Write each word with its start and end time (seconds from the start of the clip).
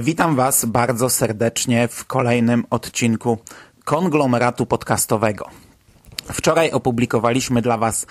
Witam 0.00 0.36
Was 0.36 0.64
bardzo 0.64 1.10
serdecznie 1.10 1.88
w 1.88 2.04
kolejnym 2.04 2.64
odcinku 2.70 3.38
konglomeratu 3.84 4.66
podcastowego. 4.66 5.48
Wczoraj 6.32 6.70
opublikowaliśmy 6.70 7.62
dla 7.62 7.78
Was 7.78 8.06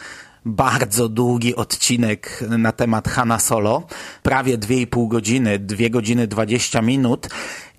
bardzo 0.45 1.09
długi 1.09 1.55
odcinek 1.55 2.43
na 2.57 2.71
temat 2.71 3.09
Hanna 3.09 3.39
Solo, 3.39 3.83
prawie 4.23 4.57
2,5 4.57 5.07
godziny, 5.07 5.59
2 5.59 5.89
godziny 5.89 6.27
20 6.27 6.81
minut. 6.81 7.27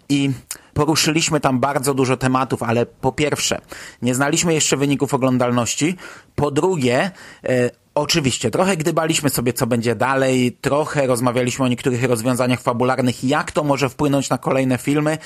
I 0.09 0.30
poruszyliśmy 0.75 1.41
tam 1.41 1.61
bardzo 1.61 1.95
dużo 1.95 2.16
tematów, 2.16 2.62
ale 2.62 2.87
po 2.87 3.12
pierwsze, 3.12 3.61
nie 4.03 4.14
znaliśmy 4.14 4.55
jeszcze 4.55 4.77
wyników 4.77 5.14
oglądalności, 5.14 5.97
po 6.34 6.50
drugie, 6.50 7.11
e, 7.45 7.70
Oczywiście, 7.95 8.51
trochę 8.51 8.77
gdybaliśmy 8.77 9.30
sobie, 9.30 9.52
co 9.52 9.66
będzie 9.66 9.95
dalej, 9.95 10.56
trochę 10.60 11.06
rozmawialiśmy 11.06 11.64
o 11.64 11.69
niektórych 11.69 12.05
rozwiązaniach 12.05 12.60
fabularnych, 12.60 13.24
jak 13.24 13.52
to 13.52 13.64
może 13.64 13.88
wpłynąć 13.88 14.30
na 14.30 14.38
kolejne 14.38 14.78
filmy, 14.78 15.19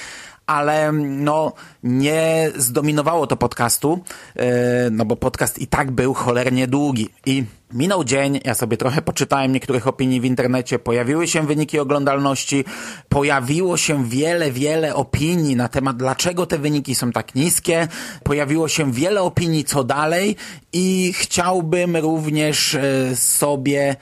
ale 0.47 0.93
no 0.93 1.53
nie 1.83 2.51
zdominowało 2.57 3.27
to 3.27 3.37
podcastu, 3.37 4.01
yy, 4.37 4.43
no 4.91 5.05
bo 5.05 5.17
podcast 5.17 5.59
i 5.59 5.67
tak 5.67 5.91
był 5.91 6.15
cholernie 6.15 6.67
długi. 6.67 7.09
I 7.27 7.45
minął 7.73 8.05
dzień, 8.05 8.41
ja 8.45 8.55
sobie 8.55 8.77
trochę 8.77 9.03
poczytałem 9.03 9.53
niektórych 9.53 9.87
opinii 9.87 10.21
w 10.21 10.25
internecie, 10.25 10.79
pojawiły 10.79 11.29
się 11.29 11.47
wyniki 11.47 11.79
oglądalności, 11.79 12.65
pojawiło 13.09 13.77
się 13.77 14.05
wiele, 14.05 14.51
wiele 14.51 14.95
opinii 14.95 15.57
na 15.57 15.69
temat, 15.69 15.97
dlaczego 15.97 16.47
te 16.47 16.59
wyniki 16.59 16.95
są 16.95 17.13
tak 17.13 17.35
niskie, 17.35 17.89
pojawiło 18.23 18.69
się 18.69 18.93
wiele 18.93 19.23
opinii, 19.23 19.65
co 19.65 19.85
dalej 19.85 20.37
i 20.73 21.13
chciałbym 21.17 21.97
również 21.97 22.73
yy, 23.09 23.17
sobie 23.17 23.97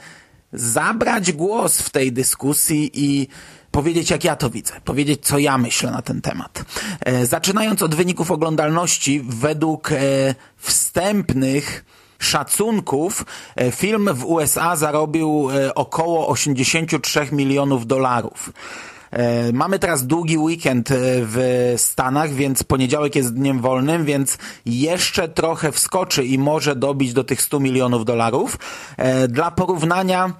zabrać 0.53 1.31
głos 1.31 1.81
w 1.81 1.89
tej 1.89 2.11
dyskusji 2.11 2.91
i 2.93 3.27
powiedzieć, 3.75 4.09
jak 4.09 4.23
ja 4.23 4.35
to 4.35 4.49
widzę, 4.49 4.73
powiedzieć, 4.85 5.25
co 5.25 5.37
ja 5.37 5.57
myślę 5.57 5.91
na 5.91 6.01
ten 6.01 6.21
temat. 6.21 6.65
E, 6.99 7.25
zaczynając 7.25 7.81
od 7.81 7.95
wyników 7.95 8.31
oglądalności, 8.31 9.21
według 9.23 9.91
e, 9.91 9.95
wstępnych 10.57 11.85
szacunków 12.19 13.25
e, 13.55 13.71
film 13.71 14.09
w 14.13 14.25
USA 14.25 14.75
zarobił 14.75 15.47
około 15.75 16.27
83 16.27 17.27
milionów 17.31 17.87
dolarów. 17.87 18.49
Mamy 19.53 19.79
teraz 19.79 20.07
długi 20.07 20.37
weekend 20.37 20.89
w 21.21 21.73
Stanach, 21.77 22.33
więc 22.33 22.63
poniedziałek 22.63 23.15
jest 23.15 23.33
dniem 23.33 23.61
wolnym, 23.61 24.05
więc 24.05 24.37
jeszcze 24.65 25.29
trochę 25.29 25.71
wskoczy 25.71 26.25
i 26.25 26.37
może 26.37 26.75
dobić 26.75 27.13
do 27.13 27.23
tych 27.23 27.41
100 27.41 27.59
milionów 27.59 28.05
dolarów. 28.05 28.57
Dla 29.29 29.51
porównania 29.51 30.33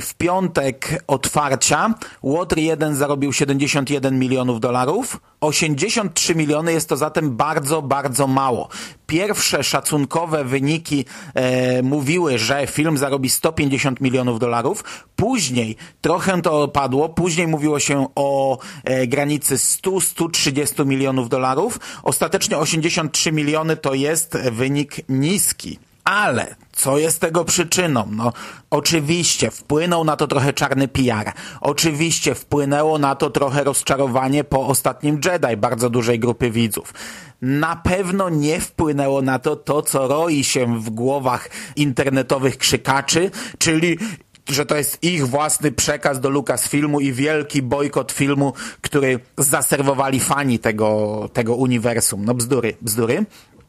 w 0.00 0.14
piątek 0.14 1.04
otwarcia 1.06 1.94
Water 2.24 2.58
1 2.58 2.96
zarobił 2.96 3.32
71 3.32 4.18
milionów 4.18 4.60
dolarów. 4.60 5.20
83 5.40 6.34
miliony 6.34 6.72
jest 6.72 6.88
to 6.88 6.96
zatem 6.96 7.36
bardzo, 7.36 7.82
bardzo 7.82 8.26
mało. 8.26 8.68
Pierwsze 9.06 9.64
szacunkowe 9.64 10.44
wyniki 10.44 11.04
e, 11.34 11.82
mówiły, 11.82 12.38
że 12.38 12.66
film 12.66 12.98
zarobi 12.98 13.30
150 13.30 14.00
milionów 14.00 14.38
dolarów. 14.38 14.84
Później 15.16 15.76
trochę 16.00 16.42
to 16.42 16.62
opadło. 16.62 17.08
Później 17.08 17.46
mówiło 17.46 17.78
się 17.78 18.06
o 18.14 18.58
e, 18.84 19.06
granicy 19.06 19.56
100-130 19.56 20.86
milionów 20.86 21.28
dolarów. 21.28 21.80
Ostatecznie 22.02 22.58
83 22.58 23.32
miliony 23.32 23.76
to 23.76 23.94
jest 23.94 24.38
wynik 24.38 24.96
niski. 25.08 25.78
Ale 26.04 26.54
co 26.72 26.98
jest 26.98 27.20
tego 27.20 27.44
przyczyną? 27.44 28.08
No, 28.10 28.32
oczywiście 28.70 29.50
wpłynął 29.50 30.04
na 30.04 30.16
to 30.16 30.26
trochę 30.26 30.52
czarny 30.52 30.88
PR. 30.88 31.32
Oczywiście 31.60 32.34
wpłynęło 32.34 32.98
na 32.98 33.14
to 33.14 33.30
trochę 33.30 33.64
rozczarowanie 33.64 34.44
po 34.44 34.66
ostatnim 34.66 35.20
Jedi 35.24 35.56
bardzo 35.56 35.90
dużej 35.90 36.18
grupy 36.18 36.50
widzów. 36.50 36.94
Na 37.42 37.76
pewno 37.76 38.28
nie 38.28 38.60
wpłynęło 38.60 39.22
na 39.22 39.38
to 39.38 39.56
to, 39.56 39.82
co 39.82 40.08
roi 40.08 40.44
się 40.44 40.80
w 40.80 40.90
głowach 40.90 41.50
internetowych 41.76 42.58
krzykaczy, 42.58 43.30
czyli 43.58 43.98
że 44.48 44.66
to 44.66 44.76
jest 44.76 45.04
ich 45.04 45.26
własny 45.26 45.72
przekaz 45.72 46.20
do 46.20 46.30
Lucasfilmu 46.30 47.00
i 47.00 47.12
wielki 47.12 47.62
bojkot 47.62 48.12
filmu, 48.12 48.52
który 48.80 49.20
zaserwowali 49.38 50.20
fani 50.20 50.58
tego, 50.58 51.28
tego 51.32 51.54
uniwersum. 51.54 52.24
No 52.24 52.34
bzdury, 52.34 52.76
bzdury. 52.82 53.26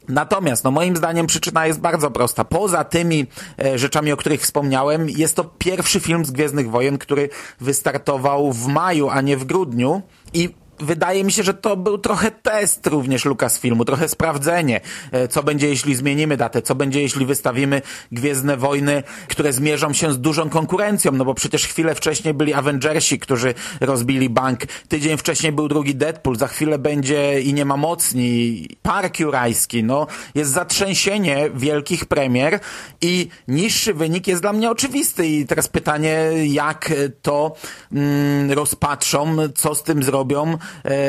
Natomiast, 0.08 0.64
no 0.64 0.72
moim 0.72 0.96
zdaniem 0.96 1.28
przyczyna 1.28 1.68
jest 1.68 1.80
bardzo 1.80 2.12
prosta. 2.12 2.44
Poza 2.44 2.84
tymi 2.84 3.28
e, 3.60 3.78
rzeczami, 3.78 4.12
o 4.12 4.18
których 4.18 4.42
wspomniałem, 4.42 5.10
jest 5.10 5.36
to 5.36 5.44
pierwszy 5.44 6.00
film 6.00 6.26
z 6.26 6.32
Gwiezdnych 6.32 6.70
Wojen, 6.70 6.98
który 6.98 7.30
wystartował 7.62 8.54
w 8.54 8.68
maju, 8.68 9.10
a 9.10 9.22
nie 9.22 9.38
w 9.38 9.46
grudniu 9.46 10.02
i 10.34 10.56
wydaje 10.80 11.24
mi 11.24 11.32
się, 11.32 11.44
że 11.44 11.54
to 11.54 11.78
był 11.78 11.98
trochę 11.98 12.32
test 12.32 12.88
również 12.88 13.26
Lucasfilmu, 13.26 13.86
trochę 13.86 14.10
sprawdzenie, 14.10 14.82
e, 15.12 15.28
co 15.28 15.44
będzie 15.44 15.68
jeśli 15.68 15.96
zmienimy 15.96 16.38
datę, 16.38 16.62
co 16.62 16.76
będzie 16.76 17.02
jeśli 17.02 17.26
wystawimy 17.26 17.82
Gwiezdne 18.12 18.58
Wojny, 18.58 19.04
które 19.28 19.54
zmierzą 19.54 19.94
się 19.94 20.14
z 20.14 20.20
dużą 20.20 20.50
konkurencją, 20.50 21.12
no 21.12 21.26
bo 21.26 21.34
przecież 21.34 21.68
chwilę 21.68 21.96
wcześniej 21.96 22.34
byli 22.34 22.54
Avengersi, 22.54 23.20
którzy 23.20 23.54
rozbili 23.82 24.30
bank, 24.30 24.60
tydzień 24.88 25.18
wcześniej 25.18 25.52
był 25.52 25.68
drugi 25.68 25.96
Deadpool, 25.96 26.36
za 26.36 26.48
chwilę 26.48 26.80
będzie 26.80 27.42
i 27.42 27.54
nie 27.54 27.66
ma 27.66 27.78
mocni, 27.78 28.68
Park 28.82 29.20
Jurajski, 29.20 29.84
no. 29.84 30.08
Jest 30.36 30.52
zatrzęsienie 30.52 31.50
wielkich 31.56 32.06
premier 32.06 32.60
i 33.02 33.28
niższy 33.48 33.94
wynik 33.94 34.28
jest 34.28 34.42
dla 34.42 34.54
mnie 34.54 34.72
oczywisty. 34.72 35.28
I 35.28 35.46
teraz 35.46 35.68
pytanie, 35.68 36.32
jak 36.46 36.94
to 37.22 37.56
mm, 37.92 38.52
rozpatrzą, 38.52 39.36
co 39.56 39.76
z 39.76 39.84
tym 39.84 40.04
zrobią, 40.04 40.58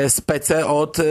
spece 0.07 0.67
od 0.67 0.99
e, 0.99 1.03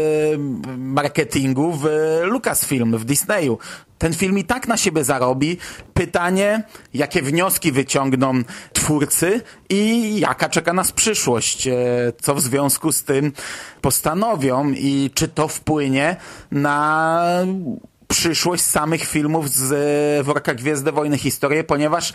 marketingu 0.76 1.72
w 1.72 1.88
Lucasfilm, 2.22 2.98
w 2.98 3.04
Disneyu. 3.04 3.58
Ten 3.98 4.14
film 4.14 4.38
i 4.38 4.44
tak 4.44 4.68
na 4.68 4.76
siebie 4.76 5.04
zarobi. 5.04 5.58
Pytanie, 5.94 6.62
jakie 6.94 7.22
wnioski 7.22 7.72
wyciągną 7.72 8.42
twórcy 8.72 9.40
i 9.68 10.20
jaka 10.20 10.48
czeka 10.48 10.72
nas 10.72 10.92
przyszłość, 10.92 11.66
e, 11.66 11.74
co 12.22 12.34
w 12.34 12.40
związku 12.40 12.92
z 12.92 13.04
tym 13.04 13.32
postanowią 13.80 14.70
i 14.70 15.10
czy 15.14 15.28
to 15.28 15.48
wpłynie 15.48 16.16
na 16.50 17.22
przyszłość 18.08 18.64
samych 18.64 19.04
filmów 19.04 19.50
z 19.50 19.72
e, 19.72 20.22
worka 20.22 20.54
Gwiezdne 20.54 20.92
Wojny 20.92 21.18
Historie, 21.18 21.64
ponieważ 21.64 22.12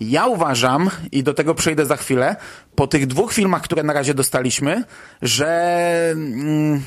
ja 0.00 0.26
uważam, 0.26 0.90
i 1.12 1.22
do 1.22 1.34
tego 1.34 1.54
przejdę 1.54 1.86
za 1.86 1.96
chwilę, 1.96 2.36
po 2.74 2.86
tych 2.86 3.06
dwóch 3.06 3.32
filmach, 3.32 3.62
które 3.62 3.82
na 3.82 3.92
razie 3.92 4.14
dostaliśmy, 4.14 4.84
że 5.22 6.10
mm, 6.12 6.82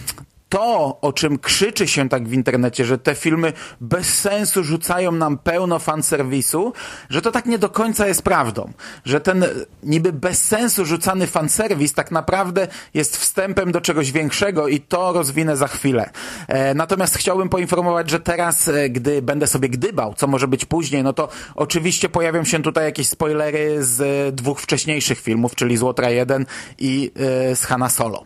to, 0.53 0.97
o 1.01 1.13
czym 1.13 1.39
krzyczy 1.39 1.87
się 1.87 2.09
tak 2.09 2.27
w 2.27 2.33
internecie, 2.33 2.85
że 2.85 2.97
te 2.97 3.15
filmy 3.15 3.53
bez 3.81 4.19
sensu 4.19 4.63
rzucają 4.63 5.11
nam 5.11 5.37
pełno 5.37 5.79
fanserwisu, 5.79 6.73
że 7.09 7.21
to 7.21 7.31
tak 7.31 7.45
nie 7.45 7.57
do 7.57 7.69
końca 7.69 8.07
jest 8.07 8.21
prawdą. 8.21 8.71
Że 9.05 9.21
ten 9.21 9.45
niby 9.83 10.13
bez 10.13 10.45
sensu 10.45 10.85
rzucany 10.85 11.27
fanserwis 11.27 11.93
tak 11.93 12.11
naprawdę 12.11 12.67
jest 12.93 13.17
wstępem 13.17 13.71
do 13.71 13.81
czegoś 13.81 14.11
większego 14.11 14.67
i 14.67 14.79
to 14.79 15.13
rozwinę 15.13 15.57
za 15.57 15.67
chwilę. 15.67 16.09
E, 16.47 16.73
natomiast 16.73 17.17
chciałbym 17.17 17.49
poinformować, 17.49 18.09
że 18.09 18.19
teraz, 18.19 18.67
e, 18.67 18.89
gdy 18.89 19.21
będę 19.21 19.47
sobie 19.47 19.69
gdybał, 19.69 20.13
co 20.13 20.27
może 20.27 20.47
być 20.47 20.65
później, 20.65 21.03
no 21.03 21.13
to 21.13 21.29
oczywiście 21.55 22.09
pojawią 22.09 22.43
się 22.43 22.61
tutaj 22.61 22.85
jakieś 22.85 23.07
spoilery 23.07 23.83
z 23.85 24.01
e, 24.01 24.31
dwóch 24.31 24.61
wcześniejszych 24.61 25.19
filmów, 25.19 25.55
czyli 25.55 25.77
z 25.77 25.81
Łotra 25.81 26.09
1 26.09 26.45
i 26.79 27.11
e, 27.51 27.55
z 27.55 27.65
Hanna 27.65 27.89
Solo. 27.89 28.23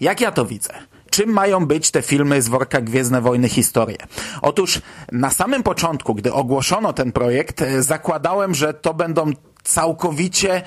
Jak 0.00 0.20
ja 0.20 0.32
to 0.32 0.46
widzę? 0.46 0.89
Czym 1.10 1.30
mają 1.30 1.66
być 1.66 1.90
te 1.90 2.02
filmy 2.02 2.42
z 2.42 2.48
worka 2.48 2.80
Gwiezdne 2.80 3.20
Wojny 3.20 3.48
Historie. 3.48 3.98
Otóż 4.42 4.80
na 5.12 5.30
samym 5.30 5.62
początku, 5.62 6.14
gdy 6.14 6.32
ogłoszono 6.32 6.92
ten 6.92 7.12
projekt, 7.12 7.64
zakładałem, 7.78 8.54
że 8.54 8.74
to 8.74 8.94
będą 8.94 9.30
całkowicie 9.62 10.62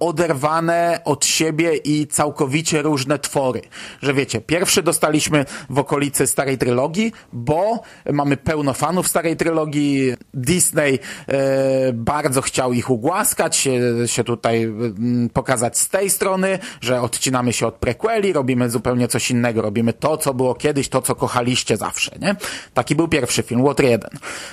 oderwane 0.00 1.00
od 1.04 1.24
siebie 1.24 1.76
i 1.76 2.06
całkowicie 2.06 2.82
różne 2.82 3.18
twory. 3.18 3.60
Że 4.02 4.14
wiecie, 4.14 4.40
pierwszy 4.40 4.82
dostaliśmy 4.82 5.44
w 5.70 5.78
okolicy 5.78 6.26
starej 6.26 6.58
trylogii, 6.58 7.12
bo 7.32 7.80
mamy 8.12 8.36
pełno 8.36 8.72
fanów 8.72 9.08
starej 9.08 9.36
trylogii. 9.36 10.14
Disney 10.34 10.98
e, 11.28 11.92
bardzo 11.92 12.42
chciał 12.42 12.72
ich 12.72 12.90
ugłaskać, 12.90 13.56
się, 13.56 13.80
się 14.06 14.24
tutaj 14.24 14.62
mm, 14.62 15.28
pokazać 15.28 15.78
z 15.78 15.88
tej 15.88 16.10
strony, 16.10 16.58
że 16.80 17.00
odcinamy 17.00 17.52
się 17.52 17.66
od 17.66 17.74
prequeli, 17.74 18.32
robimy 18.32 18.70
zupełnie 18.70 19.08
coś 19.08 19.30
innego, 19.30 19.62
robimy 19.62 19.92
to, 19.92 20.16
co 20.16 20.34
było 20.34 20.54
kiedyś, 20.54 20.88
to, 20.88 21.02
co 21.02 21.14
kochaliście 21.14 21.76
zawsze, 21.76 22.10
nie? 22.20 22.36
Taki 22.74 22.94
był 22.94 23.08
pierwszy 23.08 23.42
film, 23.42 23.64
Water 23.64 23.86
1. 23.86 24.10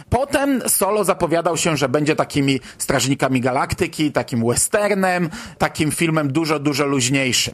Potem 0.10 0.62
Solo 0.68 1.04
zapowiadał 1.04 1.58
się, 1.58 1.78
że 1.78 1.90
będzie 1.90 2.16
takimi 2.16 2.60
Strażnikami 2.78 3.42
Galaktyki, 3.42 4.12
takim 4.12 4.48
westernem, 4.48 5.30
takim 5.58 5.92
filmem 5.92 6.32
dużo, 6.32 6.60
dużo 6.60 6.86
luźniejszym. 6.86 7.54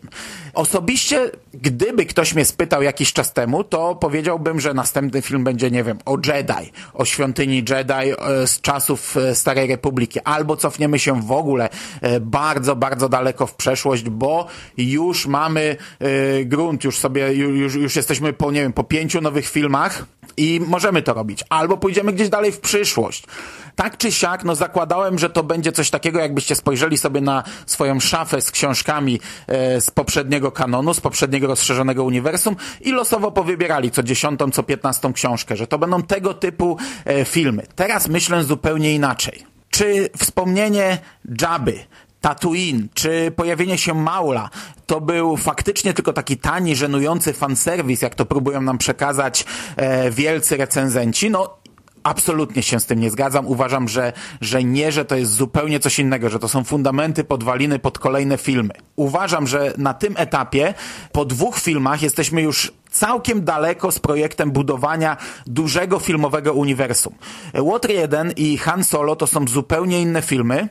Osobiście, 0.53 1.31
gdyby 1.53 2.05
ktoś 2.05 2.33
mnie 2.33 2.45
spytał 2.45 2.81
jakiś 2.81 3.13
czas 3.13 3.33
temu, 3.33 3.63
to 3.63 3.95
powiedziałbym, 3.95 4.59
że 4.59 4.73
następny 4.73 5.21
film 5.21 5.43
będzie, 5.43 5.71
nie 5.71 5.83
wiem, 5.83 5.97
o 6.05 6.17
Jedi, 6.25 6.71
o 6.93 7.05
świątyni 7.05 7.55
Jedi 7.55 7.93
e, 7.93 8.47
z 8.47 8.61
czasów 8.61 9.17
e, 9.17 9.35
Starej 9.35 9.67
Republiki, 9.67 10.19
albo 10.19 10.57
cofniemy 10.57 10.99
się 10.99 11.21
w 11.21 11.31
ogóle 11.31 11.69
e, 12.01 12.19
bardzo, 12.19 12.75
bardzo 12.75 13.09
daleko 13.09 13.47
w 13.47 13.55
przeszłość, 13.55 14.09
bo 14.09 14.47
już 14.77 15.27
mamy 15.27 15.75
grunt, 16.45 16.83
już 16.83 16.97
sobie, 16.97 17.33
już, 17.33 17.75
już 17.75 17.95
jesteśmy 17.95 18.33
po, 18.33 18.51
nie 18.51 18.61
wiem, 18.61 18.73
po 18.73 18.83
pięciu 18.83 19.21
nowych 19.21 19.47
filmach 19.47 20.05
i 20.37 20.61
możemy 20.67 21.01
to 21.01 21.13
robić. 21.13 21.43
Albo 21.49 21.77
pójdziemy 21.77 22.13
gdzieś 22.13 22.29
dalej 22.29 22.51
w 22.51 22.59
przyszłość. 22.59 23.23
Tak 23.81 23.97
czy 23.97 24.11
siak, 24.11 24.43
no 24.43 24.55
zakładałem, 24.55 25.19
że 25.19 25.29
to 25.29 25.43
będzie 25.43 25.71
coś 25.71 25.89
takiego, 25.89 26.19
jakbyście 26.19 26.55
spojrzeli 26.55 26.97
sobie 26.97 27.21
na 27.21 27.43
swoją 27.65 27.99
szafę 27.99 28.41
z 28.41 28.51
książkami 28.51 29.19
e, 29.47 29.81
z 29.81 29.91
poprzedniego 29.91 30.51
kanonu, 30.51 30.93
z 30.93 31.01
poprzedniego 31.01 31.47
rozszerzonego 31.47 32.03
uniwersum 32.03 32.55
i 32.81 32.91
losowo 32.91 33.31
powybierali 33.31 33.91
co 33.91 34.03
dziesiątą, 34.03 34.51
co 34.51 34.63
piętnastą 34.63 35.13
książkę, 35.13 35.55
że 35.55 35.67
to 35.67 35.77
będą 35.77 36.03
tego 36.03 36.33
typu 36.33 36.77
e, 37.05 37.25
filmy. 37.25 37.63
Teraz 37.75 38.07
myślę 38.07 38.43
zupełnie 38.43 38.95
inaczej. 38.95 39.45
Czy 39.69 40.09
wspomnienie 40.17 40.97
Jabby, 41.41 41.79
Tatooine, 42.21 42.87
czy 42.93 43.31
pojawienie 43.35 43.77
się 43.77 43.93
Maula, 43.93 44.49
to 44.85 45.01
był 45.01 45.37
faktycznie 45.37 45.93
tylko 45.93 46.13
taki 46.13 46.37
tani, 46.37 46.75
żenujący 46.75 47.33
fanserwis, 47.33 48.01
jak 48.01 48.15
to 48.15 48.25
próbują 48.25 48.61
nam 48.61 48.77
przekazać 48.77 49.45
e, 49.75 50.11
wielcy 50.11 50.57
recenzenci, 50.57 51.29
no 51.29 51.60
Absolutnie 52.03 52.63
się 52.63 52.79
z 52.79 52.85
tym 52.85 52.99
nie 52.99 53.09
zgadzam. 53.09 53.47
Uważam, 53.47 53.87
że, 53.87 54.13
że 54.41 54.63
nie, 54.63 54.91
że 54.91 55.05
to 55.05 55.15
jest 55.15 55.33
zupełnie 55.33 55.79
coś 55.79 55.99
innego, 55.99 56.29
że 56.29 56.39
to 56.39 56.47
są 56.47 56.63
fundamenty, 56.63 57.23
podwaliny 57.23 57.79
pod 57.79 57.99
kolejne 57.99 58.37
filmy. 58.37 58.73
Uważam, 58.95 59.47
że 59.47 59.73
na 59.77 59.93
tym 59.93 60.13
etapie, 60.17 60.73
po 61.11 61.25
dwóch 61.25 61.59
filmach, 61.59 62.01
jesteśmy 62.01 62.41
już 62.41 62.73
całkiem 62.91 63.43
daleko 63.43 63.91
z 63.91 63.99
projektem 63.99 64.51
budowania 64.51 65.17
dużego 65.47 65.99
filmowego 65.99 66.53
uniwersum. 66.53 67.15
Water 67.53 67.91
1 67.91 68.31
i 68.35 68.57
Han 68.57 68.83
Solo 68.83 69.15
to 69.15 69.27
są 69.27 69.47
zupełnie 69.47 70.01
inne 70.01 70.21
filmy 70.21 70.69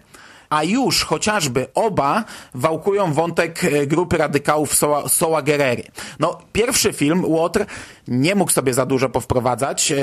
a 0.51 0.65
już 0.65 1.05
chociażby 1.05 1.67
oba 1.75 2.25
wałkują 2.55 3.13
wątek 3.13 3.65
e, 3.65 3.87
grupy 3.87 4.17
radykałów 4.17 4.75
Soła, 4.75 5.09
Soła 5.09 5.43
Guerrery. 5.43 5.83
No, 6.19 6.39
pierwszy 6.53 6.93
film, 6.93 7.25
Łotr, 7.25 7.67
nie 8.11 8.35
mógł 8.35 8.53
sobie 8.53 8.75
za 8.75 8.87
dużo 8.87 9.09
powprowadzać 9.09 9.93
e, 9.93 9.99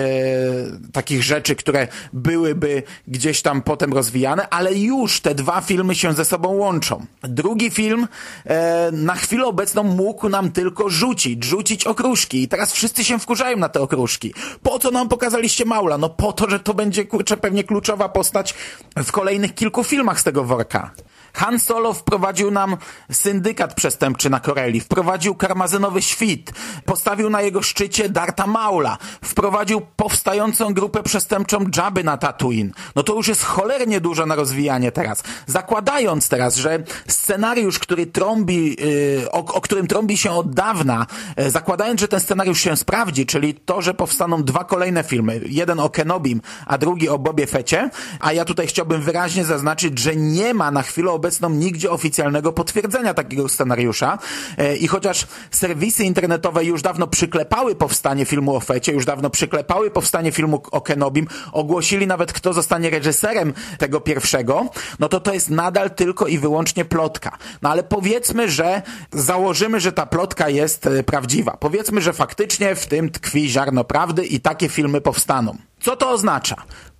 takich 0.93 1.23
rzeczy, 1.23 1.55
które 1.55 1.87
byłyby 2.13 2.83
gdzieś 3.07 3.41
tam 3.41 3.61
potem 3.61 3.93
rozwijane, 3.93 4.49
ale 4.49 4.73
już 4.73 5.21
te 5.21 5.35
dwa 5.35 5.61
filmy 5.61 5.95
się 5.95 6.13
ze 6.13 6.25
sobą 6.25 6.49
łączą. 6.49 7.05
Drugi 7.21 7.69
film 7.69 8.07
e, 8.45 8.89
na 8.91 9.15
chwilę 9.15 9.45
obecną 9.45 9.83
mógł 9.83 10.29
nam 10.29 10.51
tylko 10.51 10.89
rzucić, 10.89 11.43
rzucić 11.43 11.87
okruszki 11.87 12.43
i 12.43 12.47
teraz 12.47 12.73
wszyscy 12.73 13.03
się 13.03 13.19
wkurzają 13.19 13.57
na 13.57 13.69
te 13.69 13.81
okruszki. 13.81 14.33
Po 14.63 14.79
co 14.79 14.91
nam 14.91 15.09
pokazaliście 15.09 15.65
Maula? 15.65 15.97
No 15.97 16.09
po 16.09 16.33
to, 16.33 16.49
że 16.49 16.59
to 16.59 16.73
będzie 16.73 17.05
kurczę 17.05 17.37
pewnie 17.37 17.63
kluczowa 17.63 18.09
postać 18.09 18.53
w 18.95 19.11
kolejnych 19.11 19.55
kilku 19.55 19.83
filmach 19.83 20.19
z 20.19 20.23
tego 20.23 20.43
worka. 20.43 20.91
Han 21.37 21.59
Solo 21.59 21.93
wprowadził 21.93 22.51
nam 22.51 22.77
syndykat 23.11 23.73
przestępczy 23.73 24.29
na 24.29 24.39
Koreli, 24.39 24.79
wprowadził 24.79 25.35
karmazynowy 25.35 26.01
świt, 26.01 26.51
postawił 26.85 27.29
na 27.29 27.41
jego 27.41 27.61
szczycie 27.61 28.09
Darta 28.09 28.47
Maula, 28.47 28.97
wprowadził 29.23 29.81
powstającą 29.95 30.73
grupę 30.73 31.03
przestępczą 31.03 31.65
Jabby 31.77 32.03
na 32.03 32.17
Tatooine. 32.17 32.71
No 32.95 33.03
to 33.03 33.15
już 33.15 33.27
jest 33.27 33.43
cholernie 33.43 34.01
dużo 34.01 34.25
na 34.25 34.35
rozwijanie 34.35 34.91
teraz. 34.91 35.23
Zakładając 35.45 36.29
teraz, 36.29 36.55
że 36.55 36.83
scenariusz, 37.07 37.79
który 37.79 38.05
trąbi, 38.05 38.75
yy, 38.79 39.31
o, 39.31 39.37
o, 39.37 39.61
którym 39.61 39.87
trąbi 39.87 40.17
się 40.17 40.31
od 40.31 40.53
dawna, 40.53 41.05
yy, 41.37 41.51
zakładając, 41.51 42.01
że 42.01 42.07
ten 42.07 42.19
scenariusz 42.19 42.61
się 42.61 42.77
sprawdzi, 42.77 43.25
czyli 43.25 43.53
to, 43.53 43.81
że 43.81 43.93
powstaną 43.93 44.43
dwa 44.43 44.63
kolejne 44.63 45.03
filmy, 45.03 45.41
jeden 45.45 45.79
o 45.79 45.89
Kenobim, 45.89 46.41
a 46.65 46.77
drugi 46.77 47.09
o 47.09 47.19
Bobie 47.19 47.47
Fecie, 47.47 47.89
a 48.19 48.33
ja 48.33 48.45
tutaj 48.45 48.67
chciałbym 48.67 49.01
wyraźnie 49.01 49.45
zaznaczyć, 49.45 49.99
że 49.99 50.15
nie 50.15 50.53
ma 50.53 50.71
na 50.71 50.81
chwilę 50.81 51.11
obecną 51.11 51.26
obecną 51.27 51.49
nigdzie 51.49 51.91
oficjalnego 51.91 52.53
potwierdzenia 52.53 53.13
takiego 53.13 53.49
scenariusza 53.49 54.17
e, 54.57 54.75
i 54.75 54.87
chociaż 54.87 55.27
serwisy 55.51 56.03
internetowe 56.03 56.65
już 56.65 56.81
dawno 56.81 57.07
przyklepały 57.07 57.75
powstanie 57.75 58.25
filmu 58.25 58.55
o 58.55 58.59
Fecie, 58.59 58.91
już 58.91 59.05
dawno 59.05 59.29
przyklepały 59.29 59.91
powstanie 59.91 60.31
filmu 60.31 60.63
o 60.71 60.81
Kenobim, 60.81 61.27
ogłosili 61.51 62.07
nawet 62.07 62.33
kto 62.33 62.53
zostanie 62.53 62.89
reżyserem 62.89 63.53
tego 63.77 64.01
pierwszego, 64.01 64.65
no 64.99 65.09
to 65.09 65.19
to 65.19 65.33
jest 65.33 65.49
nadal 65.49 65.91
tylko 65.91 66.27
i 66.27 66.37
wyłącznie 66.37 66.85
plotka. 66.85 67.37
No 67.61 67.69
ale 67.69 67.83
powiedzmy, 67.83 68.49
że 68.49 68.81
założymy, 69.11 69.79
że 69.79 69.91
ta 69.91 70.05
plotka 70.05 70.49
jest 70.49 70.87
e, 70.87 71.03
prawdziwa. 71.03 71.57
Powiedzmy, 71.59 72.01
że 72.01 72.13
faktycznie 72.13 72.75
w 72.75 72.87
tym 72.87 73.09
tkwi 73.09 73.49
ziarno 73.49 73.83
prawdy 73.83 74.25
i 74.25 74.39
takie 74.39 74.69
filmy 74.69 75.01
powstaną. 75.01 75.57
Co 75.79 75.95
to 75.95 76.09
oznacza? 76.09 76.55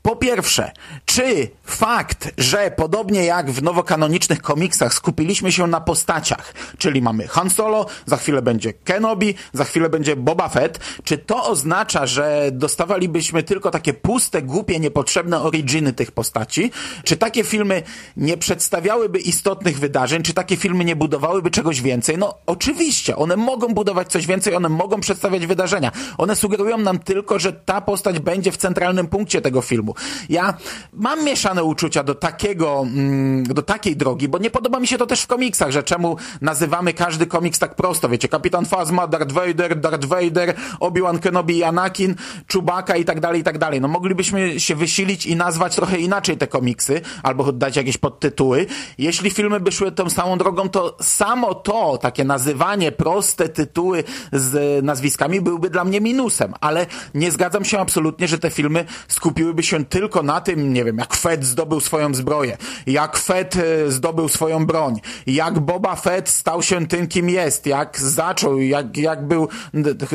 Po 0.07 0.15
pierwsze, 0.15 0.71
czy 1.05 1.49
fakt, 1.63 2.31
że 2.37 2.71
podobnie 2.71 3.25
jak 3.25 3.51
w 3.51 3.63
nowokanonicznych 3.63 4.41
komiksach 4.41 4.93
skupiliśmy 4.93 5.51
się 5.51 5.67
na 5.67 5.81
postaciach, 5.81 6.53
czyli 6.77 7.01
mamy 7.01 7.27
Han 7.27 7.49
Solo, 7.49 7.85
za 8.05 8.17
chwilę 8.17 8.41
będzie 8.41 8.73
Kenobi, 8.73 9.35
za 9.53 9.63
chwilę 9.63 9.89
będzie 9.89 10.15
Boba 10.15 10.49
Fett, 10.49 10.79
czy 11.03 11.17
to 11.17 11.45
oznacza, 11.45 12.05
że 12.05 12.49
dostawalibyśmy 12.51 13.43
tylko 13.43 13.71
takie 13.71 13.93
puste, 13.93 14.41
głupie, 14.41 14.79
niepotrzebne 14.79 15.41
originy 15.41 15.93
tych 15.93 16.11
postaci? 16.11 16.71
Czy 17.03 17.17
takie 17.17 17.43
filmy 17.43 17.83
nie 18.17 18.37
przedstawiałyby 18.37 19.19
istotnych 19.19 19.79
wydarzeń? 19.79 20.23
Czy 20.23 20.33
takie 20.33 20.57
filmy 20.57 20.85
nie 20.85 20.95
budowałyby 20.95 21.51
czegoś 21.51 21.81
więcej? 21.81 22.17
No 22.17 22.37
oczywiście, 22.45 23.15
one 23.15 23.37
mogą 23.37 23.67
budować 23.67 24.11
coś 24.11 24.27
więcej, 24.27 24.55
one 24.55 24.69
mogą 24.69 24.99
przedstawiać 24.99 25.47
wydarzenia. 25.47 25.91
One 26.17 26.35
sugerują 26.35 26.77
nam 26.77 26.99
tylko, 26.99 27.39
że 27.39 27.53
ta 27.53 27.81
postać 27.81 28.19
będzie 28.19 28.51
w 28.51 28.57
centralnym 28.57 29.07
punkcie 29.07 29.41
tego 29.41 29.61
filmu. 29.61 29.96
Ja 30.29 30.53
mam 30.93 31.25
mieszane 31.25 31.63
uczucia 31.63 32.03
do 32.03 32.15
takiego, 32.15 32.81
mm, 32.81 33.43
do 33.43 33.61
takiej 33.61 33.95
drogi, 33.95 34.27
bo 34.27 34.37
nie 34.37 34.49
podoba 34.49 34.79
mi 34.79 34.87
się 34.87 34.97
to 34.97 35.05
też 35.05 35.21
w 35.21 35.27
komiksach, 35.27 35.71
że 35.71 35.83
czemu 35.83 36.17
nazywamy 36.41 36.93
każdy 36.93 37.25
komiks 37.25 37.59
tak 37.59 37.75
prosto, 37.75 38.09
wiecie, 38.09 38.27
Kapitan 38.27 38.65
Phasma, 38.65 39.07
Darth 39.07 39.31
Vader, 39.31 39.79
Darth 39.79 40.05
Vader, 40.05 40.53
Obi-Wan 40.79 41.19
Kenobi, 41.19 41.63
Anakin, 41.63 42.15
Chewbacca 42.53 42.95
i 42.95 43.05
tak 43.05 43.19
dalej, 43.19 43.41
i 43.41 43.43
tak 43.43 43.57
dalej. 43.57 43.81
No 43.81 43.87
moglibyśmy 43.87 44.59
się 44.59 44.75
wysilić 44.75 45.25
i 45.25 45.35
nazwać 45.35 45.75
trochę 45.75 45.99
inaczej 45.99 46.37
te 46.37 46.47
komiksy, 46.47 47.01
albo 47.23 47.51
dać 47.51 47.75
jakieś 47.75 47.97
podtytuły. 47.97 48.65
Jeśli 48.97 49.31
filmy 49.31 49.59
by 49.59 49.71
szły 49.71 49.91
tą 49.91 50.09
samą 50.09 50.37
drogą, 50.37 50.69
to 50.69 50.97
samo 51.01 51.55
to, 51.55 51.97
takie 51.97 52.23
nazywanie, 52.23 52.91
proste 52.91 53.49
tytuły 53.49 54.03
z 54.33 54.83
nazwiskami 54.83 55.41
byłby 55.41 55.69
dla 55.69 55.83
mnie 55.83 56.01
minusem, 56.01 56.53
ale 56.61 56.85
nie 57.13 57.31
zgadzam 57.31 57.65
się 57.65 57.79
absolutnie, 57.79 58.27
że 58.27 58.39
te 58.39 58.49
filmy 58.49 58.85
skupiłyby 59.07 59.63
się 59.63 59.85
tylko 59.89 60.23
na 60.23 60.41
tym, 60.41 60.73
nie 60.73 60.83
wiem, 60.83 60.97
jak 60.97 61.15
Fett 61.15 61.45
zdobył 61.45 61.79
swoją 61.79 62.13
zbroję, 62.13 62.57
jak 62.87 63.17
Fett 63.17 63.55
e, 63.55 63.91
zdobył 63.91 64.29
swoją 64.29 64.65
broń, 64.65 65.01
jak 65.27 65.59
Boba 65.59 65.95
Fett 65.95 66.29
stał 66.29 66.63
się 66.63 66.87
tym, 66.87 67.07
kim 67.07 67.29
jest, 67.29 67.65
jak 67.65 67.99
zaczął, 67.99 68.59
jak, 68.59 68.97
jak 68.97 69.27
był... 69.27 69.47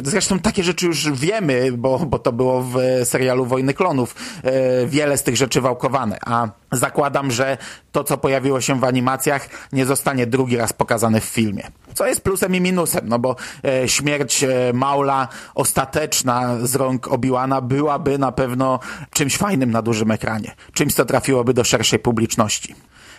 Zresztą 0.05 0.38
takie 0.38 0.62
rzeczy 0.62 0.87
już 0.87 1.12
wiemy, 1.12 1.73
bo, 1.73 1.99
bo 1.99 2.19
to 2.19 2.33
było 2.33 2.62
w 2.62 2.76
serialu 3.05 3.47
Wojny 3.47 3.75
Klonów. 3.75 4.14
E, 4.43 4.87
wiele 4.87 5.19
z 5.19 5.23
tych 5.23 5.37
rzeczy 5.37 5.61
wałkowane, 5.61 6.19
a 6.26 6.49
zakładam, 6.73 7.31
że 7.31 7.59
to, 7.93 8.05
co 8.05 8.19
pojawiło 8.19 8.61
się 8.61 8.81
w 8.81 8.85
animacjach, 8.85 9.49
nie 9.73 9.87
zostanie 9.87 10.26
drugi 10.26 10.57
raz 10.57 10.73
pokazane 10.73 11.21
w 11.21 11.25
filmie. 11.25 11.62
Co 11.94 12.06
jest 12.06 12.20
plusem 12.20 12.54
i 12.54 12.61
minusem, 12.61 13.08
no 13.08 13.18
bo 13.18 13.37
e, 13.64 13.88
śmierć 13.88 14.44
e, 14.44 14.72
Maula 14.72 15.28
ostateczna 15.54 16.56
z 16.62 16.75
rąk 16.75 17.08
Obiłana 17.08 17.61
byłaby 17.61 18.18
na 18.18 18.32
pewno 18.32 18.80
czymś 19.11 19.37
fajnym 19.37 19.70
na 19.70 19.82
dużym 19.82 20.11
ekranie. 20.11 20.54
Czymś, 20.72 20.94
co 20.94 21.04
trafiłoby 21.04 21.54
do 21.54 21.64
szerszej 21.64 21.99
publiczności. 21.99 22.75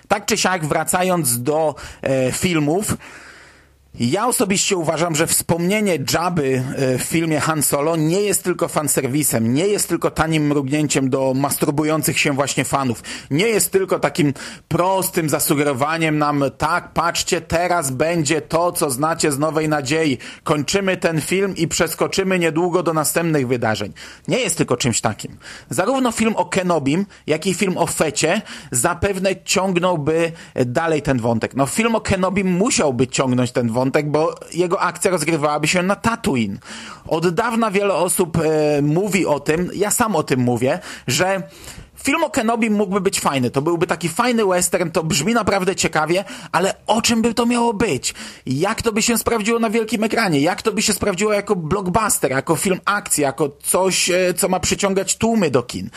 Tak 0.07 0.25
czy 0.25 0.37
siak, 0.37 0.65
wracając 0.65 1.43
do 1.43 1.75
e, 2.01 2.31
filmów, 2.31 2.97
Ja 3.99 4.27
osobiście 4.27 4.77
uważam, 4.77 5.15
że 5.15 5.27
wspomnienie 5.27 5.97
Jabby 6.13 6.63
e, 6.75 6.97
w 6.97 7.01
filmie 7.01 7.39
Han 7.39 7.63
Solo 7.63 7.95
nie 7.95 8.21
jest 8.21 8.43
tylko 8.43 8.67
fanserwisem, 8.67 9.53
nie 9.53 9.67
jest 9.67 9.89
tylko 9.89 10.11
tanim 10.11 10.47
mrugnięciem 10.47 11.09
do 11.09 11.33
masturbujących 11.33 12.19
się 12.19 12.33
właśnie 12.33 12.65
fanów, 12.65 13.03
nie 13.31 13.47
jest 13.47 13.71
tylko 13.71 13.99
takim 13.99 14.33
prostym 14.67 15.29
zasugerowaniem 15.29 16.17
nam, 16.17 16.43
tak, 16.57 16.93
patrzcie, 16.93 17.41
teraz 17.41 17.91
będzie 17.91 18.41
to, 18.41 18.71
co 18.71 18.89
znacie 18.89 19.31
z 19.31 19.39
Nowej 19.39 19.69
Nadziei. 19.69 20.17
Kończymy 20.43 20.97
ten 20.97 21.21
film 21.21 21.55
i 21.55 21.67
przeskoczymy 21.67 22.39
niedługo 22.39 22.83
do 22.83 22.93
następnych 22.93 23.47
wydarzeń. 23.47 23.93
Nie 24.27 24.39
jest 24.39 24.57
tylko 24.57 24.77
czymś 24.77 25.01
takim. 25.01 25.37
Zarówno 25.69 26.11
film 26.11 26.35
o 26.35 26.45
Kenobim, 26.45 27.05
jak 27.27 27.47
i 27.47 27.53
film 27.53 27.77
o 27.77 27.87
Fecie 27.87 28.41
zapewne 28.71 29.43
ciągnąłby 29.43 30.31
dalej 30.65 31.01
ten 31.01 31.19
wątek. 31.19 31.55
No 31.55 31.65
film 31.65 31.95
o 31.95 32.01
Kenobim 32.01 32.47
musiałby 32.47 33.07
ciągnąć 33.07 33.51
ten 33.51 33.67
wątek, 33.67 33.82
wątek, 33.83 34.09
bo 34.09 34.35
jego 34.53 34.81
akcja 34.81 35.11
rozgrywałaby 35.11 35.67
się 35.67 35.83
na 35.83 35.95
Tatooine. 35.95 36.59
Od 37.07 37.29
dawna 37.29 37.71
wiele 37.71 37.93
osób 37.93 38.37
e, 38.37 38.81
mówi 38.81 39.25
o 39.25 39.39
tym, 39.39 39.69
ja 39.75 39.91
sam 39.91 40.15
o 40.15 40.23
tym 40.23 40.39
mówię, 40.39 40.79
że 41.07 41.43
Film 42.03 42.23
o 42.23 42.29
Kenobi 42.29 42.69
mógłby 42.69 43.01
być 43.01 43.19
fajny, 43.19 43.51
to 43.51 43.61
byłby 43.61 43.87
taki 43.87 44.09
fajny 44.09 44.45
western, 44.45 44.91
to 44.91 45.03
brzmi 45.03 45.33
naprawdę 45.33 45.75
ciekawie, 45.75 46.23
ale 46.51 46.73
o 46.87 47.01
czym 47.01 47.21
by 47.21 47.33
to 47.33 47.45
miało 47.45 47.73
być? 47.73 48.13
Jak 48.45 48.81
to 48.81 48.91
by 48.91 49.01
się 49.01 49.17
sprawdziło 49.17 49.59
na 49.59 49.69
wielkim 49.69 50.03
ekranie? 50.03 50.39
Jak 50.39 50.61
to 50.61 50.71
by 50.71 50.81
się 50.81 50.93
sprawdziło 50.93 51.33
jako 51.33 51.55
blockbuster, 51.55 52.31
jako 52.31 52.55
film 52.55 52.79
akcji, 52.85 53.23
jako 53.23 53.49
coś, 53.63 54.09
e, 54.09 54.33
co 54.33 54.49
ma 54.49 54.59
przyciągać 54.59 55.17
tłumy 55.17 55.51
do 55.51 55.63
kin? 55.63 55.89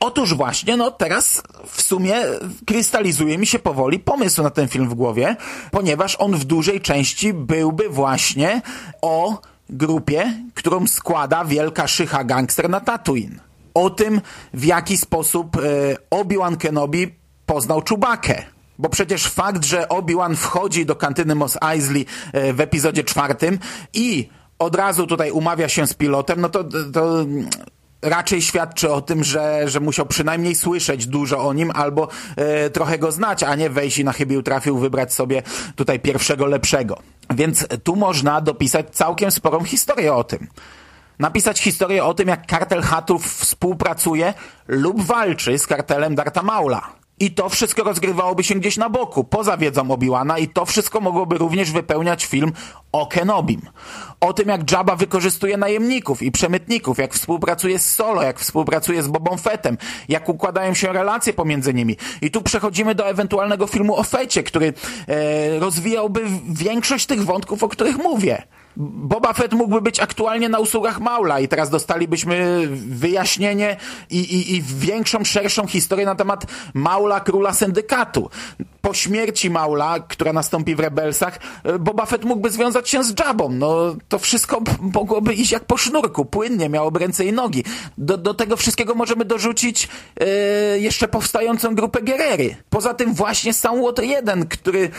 Otóż 0.00 0.34
właśnie, 0.34 0.76
no 0.76 0.90
teraz 0.90 1.42
w 1.66 1.82
sumie 1.82 2.16
krystalizuje 2.66 3.38
mi 3.38 3.46
się 3.46 3.58
powoli 3.58 3.98
pomysł 3.98 4.42
na 4.42 4.50
ten 4.50 4.68
film 4.68 4.88
w 4.88 4.94
głowie, 4.94 5.36
ponieważ 5.70 6.16
on 6.16 6.36
w 6.36 6.44
dużej 6.44 6.80
części 6.80 7.32
byłby 7.32 7.88
właśnie 7.88 8.62
o 9.02 9.40
grupie, 9.70 10.34
którą 10.54 10.86
składa 10.86 11.44
wielka 11.44 11.88
szycha 11.88 12.24
gangster 12.24 12.70
na 12.70 12.80
Tatooine. 12.80 13.40
O 13.74 13.90
tym, 13.90 14.20
w 14.54 14.64
jaki 14.64 14.96
sposób 14.96 15.56
e, 15.56 15.60
Obi-Wan 16.10 16.56
Kenobi 16.56 17.14
poznał 17.46 17.82
Czubakę. 17.82 18.42
Bo 18.78 18.88
przecież 18.88 19.26
fakt, 19.26 19.64
że 19.64 19.88
Obi-Wan 19.88 20.36
wchodzi 20.36 20.86
do 20.86 20.96
kantyny 20.96 21.34
Mos 21.34 21.58
Eisley 21.62 22.06
e, 22.32 22.52
w 22.52 22.60
epizodzie 22.60 23.04
czwartym 23.04 23.58
i 23.94 24.28
od 24.58 24.76
razu 24.76 25.06
tutaj 25.06 25.30
umawia 25.30 25.68
się 25.68 25.86
z 25.86 25.94
pilotem, 25.94 26.40
no 26.40 26.48
to, 26.48 26.64
to 26.92 27.26
raczej 28.06 28.42
świadczy 28.42 28.92
o 28.92 29.00
tym, 29.00 29.24
że, 29.24 29.68
że 29.68 29.80
musiał 29.80 30.06
przynajmniej 30.06 30.54
słyszeć 30.54 31.06
dużo 31.06 31.48
o 31.48 31.52
nim 31.52 31.70
albo 31.74 32.08
e, 32.36 32.70
trochę 32.70 32.98
go 32.98 33.12
znać, 33.12 33.42
a 33.42 33.54
nie 33.54 33.70
wejść 33.70 33.98
i 33.98 34.04
na 34.04 34.12
chybił 34.12 34.42
trafił 34.42 34.78
wybrać 34.78 35.14
sobie 35.14 35.42
tutaj 35.76 36.00
pierwszego 36.00 36.46
lepszego. 36.46 36.98
Więc 37.34 37.66
tu 37.84 37.96
można 37.96 38.40
dopisać 38.40 38.86
całkiem 38.90 39.30
sporą 39.30 39.64
historię 39.64 40.14
o 40.14 40.24
tym. 40.24 40.48
Napisać 41.18 41.60
historię 41.60 42.04
o 42.04 42.14
tym, 42.14 42.28
jak 42.28 42.46
kartel 42.46 42.82
Hatów 42.82 43.26
współpracuje 43.26 44.34
lub 44.68 45.02
walczy 45.02 45.58
z 45.58 45.66
kartelem 45.66 46.14
Darta 46.14 46.42
Maula. 46.42 47.05
I 47.20 47.30
to 47.30 47.48
wszystko 47.48 47.84
rozgrywałoby 47.84 48.44
się 48.44 48.54
gdzieś 48.54 48.76
na 48.76 48.90
boku, 48.90 49.24
poza 49.24 49.56
wiedzą 49.56 49.90
Obi-Wana 49.90 50.38
i 50.38 50.48
to 50.48 50.66
wszystko 50.66 51.00
mogłoby 51.00 51.38
również 51.38 51.72
wypełniać 51.72 52.24
film 52.24 52.52
o 52.92 53.06
Kenobim. 53.06 53.60
O 54.20 54.32
tym, 54.32 54.48
jak 54.48 54.72
Jabba 54.72 54.96
wykorzystuje 54.96 55.56
najemników 55.56 56.22
i 56.22 56.32
przemytników, 56.32 56.98
jak 56.98 57.14
współpracuje 57.14 57.78
z 57.78 57.94
Solo, 57.94 58.22
jak 58.22 58.40
współpracuje 58.40 59.02
z 59.02 59.08
Bobą 59.08 59.36
Fettem, 59.36 59.78
jak 60.08 60.28
układają 60.28 60.74
się 60.74 60.92
relacje 60.92 61.32
pomiędzy 61.32 61.74
nimi. 61.74 61.96
I 62.22 62.30
tu 62.30 62.42
przechodzimy 62.42 62.94
do 62.94 63.08
ewentualnego 63.08 63.66
filmu 63.66 63.96
o 63.96 64.02
Fecie, 64.02 64.42
który 64.42 64.74
e, 65.08 65.58
rozwijałby 65.58 66.20
większość 66.48 67.06
tych 67.06 67.24
wątków, 67.24 67.62
o 67.62 67.68
których 67.68 67.96
mówię. 67.96 68.42
Boba 68.76 69.32
Fett 69.32 69.52
mógłby 69.52 69.80
być 69.80 70.00
aktualnie 70.00 70.48
na 70.48 70.58
usługach 70.58 71.00
Maula 71.00 71.40
i 71.40 71.48
teraz 71.48 71.70
dostalibyśmy 71.70 72.66
wyjaśnienie 72.76 73.76
i, 74.10 74.18
i, 74.18 74.56
i 74.56 74.62
większą, 74.62 75.24
szerszą 75.24 75.66
historię 75.66 76.06
na 76.06 76.14
temat 76.14 76.46
Maula, 76.74 77.20
króla 77.20 77.52
syndykatu. 77.52 78.30
Po 78.86 78.94
śmierci 78.94 79.50
Maula, 79.50 80.00
która 80.00 80.32
nastąpi 80.32 80.74
w 80.74 80.80
Rebelsach, 80.80 81.38
Boba 81.80 82.06
Fett 82.06 82.24
mógłby 82.24 82.50
związać 82.50 82.88
się 82.88 83.04
z 83.04 83.18
Jabą. 83.18 83.48
No, 83.48 83.96
to 84.08 84.18
wszystko 84.18 84.62
mogłoby 84.80 85.34
iść 85.34 85.52
jak 85.52 85.64
po 85.64 85.76
sznurku, 85.76 86.24
płynnie, 86.24 86.68
miałoby 86.68 86.98
ręce 86.98 87.24
i 87.24 87.32
nogi. 87.32 87.64
Do, 87.98 88.16
do 88.16 88.34
tego 88.34 88.56
wszystkiego 88.56 88.94
możemy 88.94 89.24
dorzucić 89.24 89.88
yy, 90.20 90.26
jeszcze 90.80 91.08
powstającą 91.08 91.74
grupę 91.74 92.02
Gerery. 92.02 92.56
Poza 92.70 92.94
tym 92.94 93.14
właśnie 93.14 93.54
Soundwater 93.54 94.04
1, 94.04 94.48
który 94.48 94.90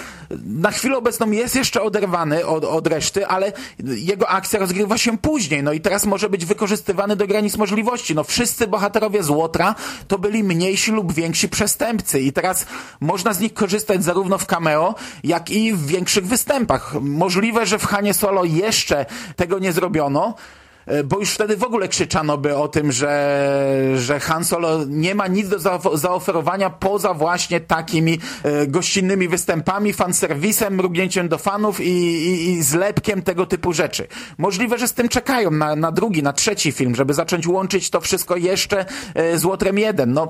na 0.46 0.72
chwilę 0.72 0.98
obecną 0.98 1.32
jest 1.32 1.56
jeszcze 1.56 1.82
oderwany 1.82 2.46
od, 2.46 2.66
od 2.66 2.88
reszty, 2.88 3.28
ale 3.28 3.52
jego 3.84 4.30
akcja 4.30 4.60
rozgrywa 4.60 4.98
się 4.98 5.18
później, 5.18 5.64
no 5.64 5.74
i 5.74 5.82
teraz 5.82 6.06
może 6.06 6.30
być 6.30 6.46
wykorzystywany 6.46 7.16
do 7.16 7.28
granic 7.28 7.58
możliwości. 7.58 8.16
No 8.16 8.24
wszyscy 8.24 8.68
bohaterowie 8.68 9.24
z 9.24 9.30
Łotra 9.30 9.76
to 10.08 10.20
byli 10.20 10.44
mniejsi 10.44 10.92
lub 10.92 11.14
więksi 11.14 11.50
przestępcy 11.50 12.20
i 12.20 12.34
teraz 12.34 12.66
można 13.00 13.34
z 13.34 13.40
nich 13.40 13.54
korzystać 13.54 13.77
zarówno 14.04 14.38
w 14.38 14.46
cameo, 14.46 14.96
jak 15.24 15.50
i 15.50 15.74
w 15.74 15.86
większych 15.86 16.28
występach. 16.28 16.94
Możliwe, 17.02 17.66
że 17.66 17.80
w 17.80 17.86
Hanie 17.86 18.14
Solo 18.14 18.44
jeszcze 18.44 19.06
tego 19.36 19.60
nie 19.60 19.72
zrobiono, 19.72 20.36
bo 21.06 21.20
już 21.20 21.30
wtedy 21.30 21.58
w 21.58 21.64
ogóle 21.64 21.88
krzyczano 21.88 22.38
by 22.38 22.58
o 22.58 22.68
tym, 22.68 22.92
że, 22.92 23.94
że 23.96 24.20
Han 24.20 24.46
Solo 24.46 24.86
nie 24.88 25.16
ma 25.16 25.28
nic 25.28 25.50
do 25.50 25.58
zaoferowania 25.98 26.70
poza 26.70 27.14
właśnie 27.14 27.60
takimi 27.60 28.20
e, 28.44 28.68
gościnnymi 28.68 29.28
występami, 29.28 29.94
fanserwisem, 29.94 30.76
mrugnięciem 30.76 31.30
do 31.30 31.38
fanów 31.38 31.80
i, 31.80 31.90
i, 31.90 32.50
i 32.50 32.64
zlepkiem 32.64 33.22
tego 33.22 33.46
typu 33.46 33.74
rzeczy. 33.74 34.08
Możliwe, 34.38 34.78
że 34.78 34.88
z 34.88 34.94
tym 34.94 35.10
czekają 35.10 35.52
na, 35.52 35.76
na 35.76 35.92
drugi, 35.92 36.24
na 36.24 36.34
trzeci 36.34 36.72
film, 36.72 36.96
żeby 36.96 37.14
zacząć 37.14 37.48
łączyć 37.48 37.90
to 37.90 38.02
wszystko 38.02 38.36
jeszcze 38.36 38.86
e, 39.16 39.38
z 39.38 39.46
Łotrem 39.46 39.78
1. 39.80 40.14
No, 40.14 40.30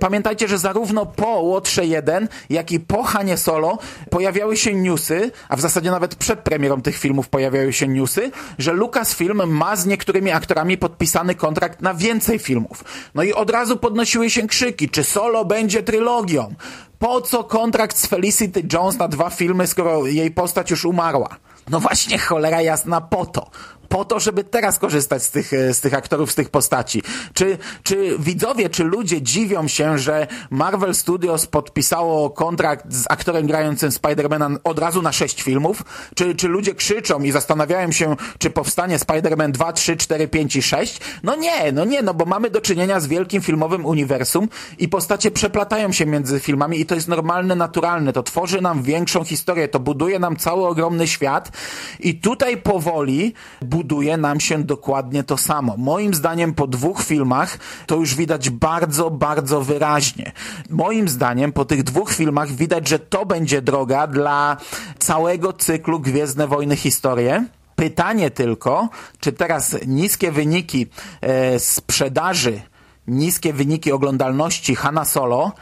pamiętajcie, 0.00 0.48
że 0.48 0.58
zarówno 0.58 1.06
po 1.06 1.28
Łotrze 1.28 1.86
1, 1.86 2.28
jak 2.50 2.72
i 2.72 2.80
po 2.80 3.02
Hanie 3.02 3.36
Solo 3.36 3.78
pojawiały 4.10 4.56
się 4.56 4.74
newsy, 4.74 5.30
a 5.48 5.56
w 5.56 5.60
zasadzie 5.60 5.90
nawet 5.90 6.14
przed 6.14 6.40
premierą 6.40 6.82
tych 6.82 6.96
filmów 6.96 7.28
pojawiały 7.28 7.72
się 7.72 7.88
newsy, 7.88 8.30
że 8.58 8.72
Lucasfilm 8.72 9.46
ma 9.46 9.76
z 9.76 9.86
niektórymi 9.90 10.30
aktorami 10.30 10.78
podpisany 10.78 11.34
kontrakt 11.34 11.82
na 11.82 11.94
więcej 11.94 12.38
filmów. 12.38 12.84
No 13.14 13.22
i 13.22 13.32
od 13.32 13.50
razu 13.50 13.76
podnosiły 13.76 14.30
się 14.30 14.46
krzyki, 14.46 14.88
czy 14.88 15.04
Solo 15.04 15.44
będzie 15.44 15.82
trylogią? 15.82 16.54
Po 16.98 17.20
co 17.20 17.44
kontrakt 17.44 17.96
z 17.96 18.06
Felicity 18.06 18.62
Jones 18.72 18.98
na 18.98 19.08
dwa 19.08 19.30
filmy, 19.30 19.66
skoro 19.66 20.06
jej 20.06 20.30
postać 20.30 20.70
już 20.70 20.84
umarła? 20.84 21.28
No 21.70 21.80
właśnie, 21.80 22.18
cholera 22.18 22.62
jasna, 22.62 23.00
po 23.00 23.26
to 23.26 23.50
po 23.90 24.04
to, 24.04 24.20
żeby 24.20 24.44
teraz 24.44 24.78
korzystać 24.78 25.22
z 25.22 25.30
tych, 25.30 25.52
e, 25.52 25.74
z 25.74 25.80
tych 25.80 25.94
aktorów, 25.94 26.32
z 26.32 26.34
tych 26.34 26.48
postaci. 26.48 27.02
Czy, 27.34 27.58
czy 27.82 28.18
widzowie, 28.18 28.70
czy 28.70 28.84
ludzie 28.84 29.22
dziwią 29.22 29.68
się, 29.68 29.98
że 29.98 30.26
Marvel 30.50 30.94
Studios 30.94 31.46
podpisało 31.46 32.30
kontrakt 32.30 32.92
z 32.92 33.04
aktorem 33.08 33.46
grającym 33.46 33.92
Spidermana 33.92 34.50
od 34.64 34.78
razu 34.78 35.02
na 35.02 35.12
sześć 35.12 35.42
filmów? 35.42 35.82
Czy, 36.14 36.34
czy 36.34 36.48
ludzie 36.48 36.74
krzyczą 36.74 37.22
i 37.22 37.30
zastanawiają 37.30 37.92
się, 37.92 38.16
czy 38.38 38.50
powstanie 38.50 38.98
Spider-Man 38.98 39.50
2, 39.50 39.72
3, 39.72 39.96
4, 39.96 40.28
5 40.28 40.56
i 40.56 40.62
6? 40.62 41.00
No 41.22 41.36
nie, 41.36 41.72
no 41.72 41.84
nie, 41.84 42.02
no 42.02 42.14
bo 42.14 42.24
mamy 42.24 42.50
do 42.50 42.60
czynienia 42.60 43.00
z 43.00 43.06
wielkim 43.06 43.42
filmowym 43.42 43.86
uniwersum 43.86 44.48
i 44.78 44.88
postacie 44.88 45.30
przeplatają 45.30 45.92
się 45.92 46.06
między 46.06 46.40
filmami 46.40 46.80
i 46.80 46.86
to 46.86 46.94
jest 46.94 47.08
normalne, 47.08 47.54
naturalne. 47.54 48.12
To 48.12 48.22
tworzy 48.22 48.60
nam 48.60 48.82
większą 48.82 49.24
historię, 49.24 49.68
to 49.68 49.80
buduje 49.80 50.18
nam 50.18 50.36
cały 50.36 50.66
ogromny 50.66 51.08
świat 51.08 51.52
i 52.00 52.14
tutaj 52.14 52.56
powoli 52.56 53.34
buduje 53.80 54.16
nam 54.16 54.40
się 54.40 54.64
dokładnie 54.64 55.24
to 55.24 55.36
samo. 55.38 55.76
Moim 55.76 56.14
zdaniem 56.14 56.54
po 56.54 56.66
dwóch 56.66 57.02
filmach 57.02 57.58
to 57.86 57.96
już 57.96 58.14
widać 58.14 58.50
bardzo, 58.50 59.10
bardzo 59.10 59.60
wyraźnie. 59.60 60.32
Moim 60.70 61.08
zdaniem 61.08 61.52
po 61.52 61.64
tych 61.64 61.82
dwóch 61.82 62.12
filmach 62.12 62.50
widać, 62.52 62.88
że 62.88 62.98
to 62.98 63.26
będzie 63.26 63.62
droga 63.62 64.06
dla 64.06 64.56
całego 64.98 65.52
cyklu 65.52 66.00
Gwiezdne 66.00 66.46
Wojny 66.46 66.76
Historie. 66.76 67.44
Pytanie 67.76 68.30
tylko, 68.30 68.88
czy 69.20 69.32
teraz 69.32 69.76
niskie 69.86 70.32
wyniki 70.32 70.86
e, 71.20 71.58
sprzedaży, 71.58 72.60
niskie 73.06 73.52
wyniki 73.52 73.92
oglądalności 73.92 74.74
Hanna 74.74 75.04
Solo 75.04 75.52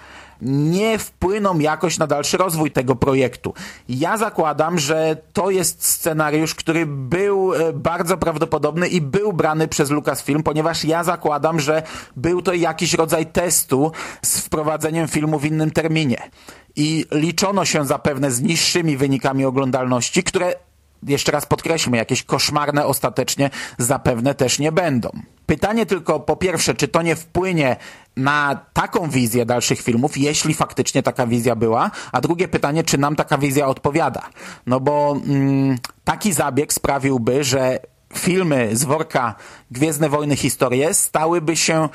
nie 0.43 0.99
wpłyną 0.99 1.59
jakoś 1.59 1.99
na 1.99 2.07
dalszy 2.07 2.37
rozwój 2.37 2.71
tego 2.71 2.97
projektu. 2.97 3.55
Ja 3.89 4.17
zakładam, 4.17 4.79
że 4.79 5.17
to 5.33 5.51
jest 5.51 5.85
scenariusz, 5.85 6.55
który 6.55 6.87
był 6.87 7.55
e, 7.55 7.73
bardzo 7.73 8.17
prawdopodobny 8.17 8.89
i 8.89 9.01
był 9.01 9.33
brany 9.33 9.69
przez 9.69 9.91
Lucasfilm, 9.91 10.43
ponieważ 10.43 10.85
ja 10.85 11.05
zakładam, 11.05 11.61
że 11.61 11.83
był 12.17 12.43
to 12.43 12.53
jakiś 12.55 12.95
rodzaj 12.95 13.27
testu 13.27 13.93
z 14.23 14.39
wprowadzeniem 14.39 15.09
filmu 15.09 15.39
w 15.39 15.45
innym 15.45 15.71
terminie. 15.71 16.31
I 16.77 17.07
liczono 17.13 17.65
się 17.65 17.87
zapewne 17.87 18.31
z 18.31 18.43
niższymi 18.43 18.97
wynikami 18.97 19.45
oglądalności, 19.45 20.23
które 20.23 20.55
jeszcze 21.03 21.33
raz 21.33 21.47
podkreślmy, 21.47 21.97
jakieś 21.97 22.23
koszmarne 22.23 22.87
ostatecznie 22.87 23.51
zapewne 23.79 24.35
też 24.35 24.59
nie 24.59 24.73
będą. 24.73 25.11
Pytanie 25.49 25.87
tylko 25.87 26.21
po 26.21 26.37
pierwsze, 26.37 26.75
czy 26.75 26.89
to 26.89 27.03
nie 27.03 27.17
wpłynie 27.17 27.77
na 28.17 28.61
taką 28.73 29.11
wizję 29.11 29.47
dalszych 29.47 29.81
filmów, 29.81 30.19
jeśli 30.19 30.55
faktycznie 30.55 31.03
taka 31.03 31.27
wizja 31.27 31.57
była, 31.57 31.91
a 32.13 32.21
drugie 32.21 32.49
pytanie, 32.49 32.85
czy 32.85 32.99
nam 32.99 33.17
taka 33.17 33.39
wizja 33.39 33.67
odpowiada. 33.67 34.23
No 34.67 34.81
bo 34.81 35.17
mm, 35.27 35.79
taki 36.05 36.33
zabieg 36.33 36.73
sprawiłby, 36.73 37.45
że 37.45 37.81
filmy 38.15 38.77
z 38.77 38.85
worka 38.85 39.35
Gwiezdne 39.71 40.09
Wojny 40.09 40.37
Historie 40.37 40.95
stałyby 40.95 41.57
się 41.57 41.89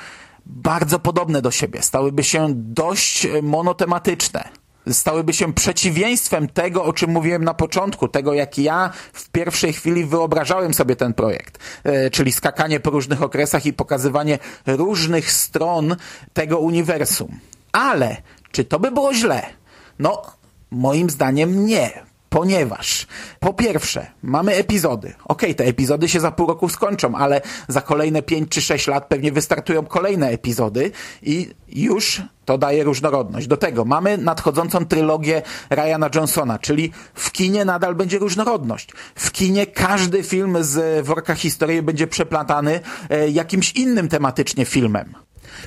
bardzo 0.45 0.99
podobne 0.99 1.41
do 1.41 1.51
siebie, 1.51 1.81
stałyby 1.81 2.23
się 2.23 2.47
dość 2.53 3.27
monotematyczne 3.43 4.62
stałyby 4.91 5.33
się 5.33 5.53
przeciwieństwem 5.53 6.47
tego, 6.47 6.83
o 6.83 6.93
czym 6.93 7.09
mówiłem 7.11 7.43
na 7.43 7.53
początku, 7.53 8.07
tego 8.07 8.33
jak 8.33 8.57
ja 8.57 8.91
w 9.13 9.29
pierwszej 9.29 9.73
chwili 9.73 10.05
wyobrażałem 10.05 10.73
sobie 10.73 10.95
ten 10.95 11.13
projekt, 11.13 11.59
e, 11.83 12.09
czyli 12.09 12.31
skakanie 12.31 12.79
po 12.79 12.89
różnych 12.89 13.21
okresach 13.21 13.65
i 13.65 13.73
pokazywanie 13.73 14.39
różnych 14.67 15.31
stron 15.31 15.95
tego 16.33 16.59
uniwersum. 16.59 17.39
Ale 17.71 18.17
czy 18.51 18.65
to 18.65 18.79
by 18.79 18.91
było 18.91 19.13
źle? 19.13 19.45
No, 19.99 20.21
moim 20.71 21.09
zdaniem 21.09 21.65
nie 21.65 22.12
ponieważ 22.33 23.07
po 23.39 23.53
pierwsze 23.53 24.07
mamy 24.23 24.53
epizody. 24.55 25.13
Okay, 25.25 25.55
te 25.55 25.63
epizody 25.63 26.09
się 26.09 26.19
za 26.19 26.31
pół 26.31 26.47
roku 26.47 26.69
skończą, 26.69 27.15
ale 27.15 27.41
za 27.67 27.81
kolejne 27.81 28.21
5 28.21 28.49
czy 28.49 28.61
6 28.61 28.87
lat 28.87 29.07
pewnie 29.07 29.31
wystartują 29.31 29.85
kolejne 29.85 30.29
epizody 30.29 30.91
i 31.21 31.49
już 31.67 32.21
to 32.45 32.57
daje 32.57 32.83
różnorodność. 32.83 33.47
Do 33.47 33.57
tego 33.57 33.85
mamy 33.85 34.17
nadchodzącą 34.17 34.85
trylogię 34.85 35.41
Ryana 35.69 36.09
Johnsona, 36.15 36.59
czyli 36.59 36.91
w 37.13 37.31
kinie 37.31 37.65
nadal 37.65 37.95
będzie 37.95 38.19
różnorodność. 38.19 38.89
W 39.15 39.31
kinie 39.31 39.67
każdy 39.67 40.23
film 40.23 40.57
z 40.63 41.05
worka 41.05 41.35
historii 41.35 41.81
będzie 41.81 42.07
przeplatany 42.07 42.79
e, 43.09 43.29
jakimś 43.29 43.71
innym 43.71 44.09
tematycznie 44.09 44.65
filmem. 44.65 45.13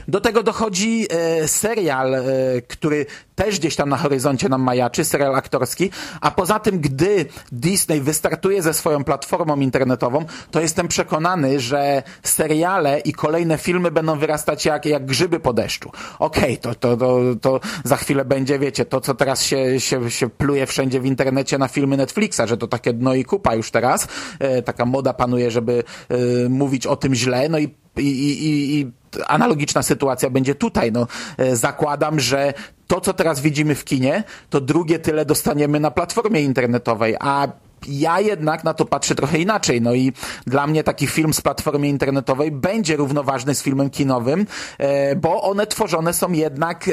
Do 0.09 0.21
tego 0.21 0.42
dochodzi 0.42 1.06
e, 1.11 1.49
serial, 1.49 2.14
e, 2.14 2.23
który 2.68 3.06
też 3.35 3.59
gdzieś 3.59 3.76
tam 3.76 3.88
na 3.88 3.97
horyzoncie 3.97 4.49
nam 4.49 4.62
majaczy, 4.62 5.04
serial 5.04 5.35
aktorski, 5.35 5.90
a 6.21 6.30
poza 6.30 6.59
tym, 6.59 6.80
gdy 6.80 7.26
Disney 7.52 8.00
wystartuje 8.00 8.62
ze 8.62 8.75
swoją 8.75 9.04
platformą 9.04 9.61
internetową, 9.61 10.25
to 10.50 10.61
jestem 10.61 10.88
przekonany, 10.88 11.61
że 11.61 12.02
seriale 12.23 13.00
i 13.00 13.12
kolejne 13.12 13.59
filmy 13.59 13.90
będą 13.90 14.18
wyrastać 14.18 14.64
jak, 14.64 14.87
jak 14.87 15.06
grzyby 15.06 15.40
po 15.40 15.52
deszczu. 15.52 15.90
Okej, 16.18 16.42
okay, 16.45 16.56
to, 16.56 16.75
to, 16.75 16.97
to, 16.97 17.21
to 17.40 17.61
za 17.85 17.97
chwilę 17.97 18.25
będzie, 18.25 18.59
wiecie, 18.59 18.85
to 18.85 19.00
co 19.00 19.14
teraz 19.14 19.42
się, 19.42 19.80
się, 19.80 20.11
się 20.11 20.30
pluje 20.30 20.66
wszędzie 20.66 21.00
w 21.00 21.06
internecie 21.06 21.59
na 21.59 21.68
filmy 21.68 21.97
Netflixa, 21.97 22.40
że 22.47 22.56
to 22.56 22.66
takie 22.66 22.92
dno 22.92 23.14
i 23.14 23.25
kupa 23.25 23.54
już 23.54 23.71
teraz, 23.71 24.09
e, 24.38 24.62
taka 24.62 24.85
moda 24.85 25.12
panuje, 25.12 25.50
żeby 25.50 25.85
e, 26.09 26.49
mówić 26.49 26.87
o 26.87 26.97
tym 26.97 27.14
źle, 27.14 27.49
no 27.49 27.59
i 27.59 27.86
i, 27.96 28.02
i, 28.02 28.80
i 28.80 28.92
analogiczna 29.26 29.82
sytuacja 29.82 30.30
będzie 30.30 30.54
tutaj. 30.54 30.92
No, 30.92 31.06
e, 31.38 31.56
zakładam, 31.56 32.20
że 32.20 32.54
to, 32.86 33.00
co 33.00 33.12
teraz 33.12 33.40
widzimy 33.40 33.74
w 33.74 33.84
kinie, 33.84 34.24
to 34.50 34.60
drugie 34.60 34.98
tyle 34.98 35.24
dostaniemy 35.24 35.80
na 35.80 35.90
platformie 35.90 36.42
internetowej, 36.42 37.16
a 37.20 37.48
ja 37.88 38.20
jednak 38.20 38.64
na 38.64 38.74
to 38.74 38.84
patrzę 38.84 39.14
trochę 39.14 39.38
inaczej. 39.38 39.80
No 39.80 39.94
i 39.94 40.12
dla 40.46 40.66
mnie 40.66 40.84
taki 40.84 41.06
film 41.06 41.34
z 41.34 41.40
platformy 41.40 41.88
internetowej 41.88 42.50
będzie 42.50 42.96
równoważny 42.96 43.54
z 43.54 43.62
filmem 43.62 43.90
kinowym, 43.90 44.46
e, 44.78 45.16
bo 45.16 45.42
one 45.42 45.66
tworzone 45.66 46.12
są 46.12 46.32
jednak 46.32 46.88
e, 46.88 46.92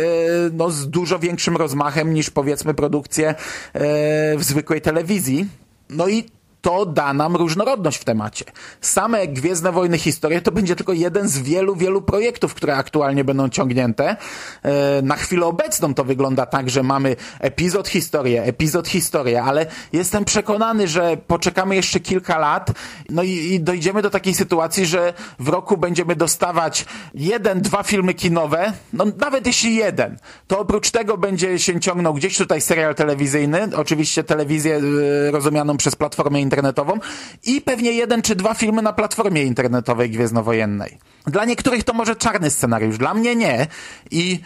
no, 0.53 0.69
z 0.69 0.89
dużo 0.89 1.19
większym 1.19 1.57
rozmachem 1.57 2.13
niż 2.13 2.29
powiedzmy 2.29 2.74
produkcje 2.74 3.36
w 4.38 4.43
zwykłej 4.43 4.81
telewizji. 4.81 5.48
No 5.89 6.07
i 6.07 6.25
to 6.63 6.86
da 6.86 7.13
nam 7.13 7.36
różnorodność 7.36 7.98
w 7.98 8.03
temacie. 8.03 8.46
Same 8.82 9.27
Gwiezdne 9.27 9.72
Wojny 9.72 9.98
Historie 9.98 10.41
to 10.41 10.51
będzie 10.51 10.75
tylko 10.75 10.93
jeden 10.93 11.29
z 11.29 11.39
wielu, 11.39 11.75
wielu 11.75 12.01
projektów, 12.01 12.53
które 12.53 12.75
aktualnie 12.75 13.24
będą 13.24 13.50
ciągnięte. 13.50 14.15
E, 14.63 15.01
na 15.01 15.15
chwilę 15.15 15.46
obecną 15.46 15.93
to 15.93 16.03
wygląda 16.03 16.46
tak, 16.46 16.70
że 16.70 16.84
mamy 16.84 17.15
epizod 17.39 17.88
historię, 17.88 18.43
epizod 18.43 18.88
historię, 18.88 19.43
ale 19.43 19.65
jestem 19.93 20.25
przekonany, 20.25 20.88
że 20.88 21.17
poczekamy 21.27 21.75
jeszcze 21.75 22.00
kilka 22.00 22.39
lat 22.39 22.72
no 23.10 23.24
i, 23.24 23.29
i 23.29 23.60
dojdziemy 23.60 24.01
do 24.01 24.10
takiej 24.10 24.34
sytuacji, 24.34 24.86
że 24.86 25.13
w 25.39 25.48
roku 25.48 25.77
będziemy 25.77 26.15
dostawać 26.15 26.86
jeden, 27.13 27.62
dwa 27.62 27.84
filmy 27.84 28.13
kinowe, 28.13 28.74
no 28.93 29.05
nawet 29.20 29.48
jeśli 29.48 29.75
jeden, 29.75 30.17
to 30.48 30.60
oprócz 30.60 30.91
tego 30.91 31.17
będzie 31.17 31.60
się 31.60 31.79
ciągnął 31.79 32.13
gdzieś 32.13 32.38
tutaj 32.38 32.62
serial 32.62 32.96
telewizyjny, 32.96 33.70
oczywiście 33.75 34.24
telewizję 34.24 34.82
e, 35.27 35.32
rozumianą 35.32 35.77
przez 35.77 35.96
platformę 35.96 36.41
internetową, 36.41 36.52
internetową 36.53 37.00
i 37.43 37.62
pewnie 37.62 37.91
jeden 37.91 38.22
czy 38.22 38.36
dwa 38.36 38.53
filmy 38.53 38.81
na 38.81 38.93
platformie 38.93 39.43
internetowej 39.43 40.10
Gwiezdnowojennej. 40.10 40.98
Dla 41.27 41.45
niektórych 41.45 41.83
to 41.83 41.93
może 41.93 42.15
czarny 42.15 42.50
scenariusz, 42.50 42.98
dla 42.98 43.13
mnie 43.13 43.36
nie. 43.36 43.67
I 44.12 44.39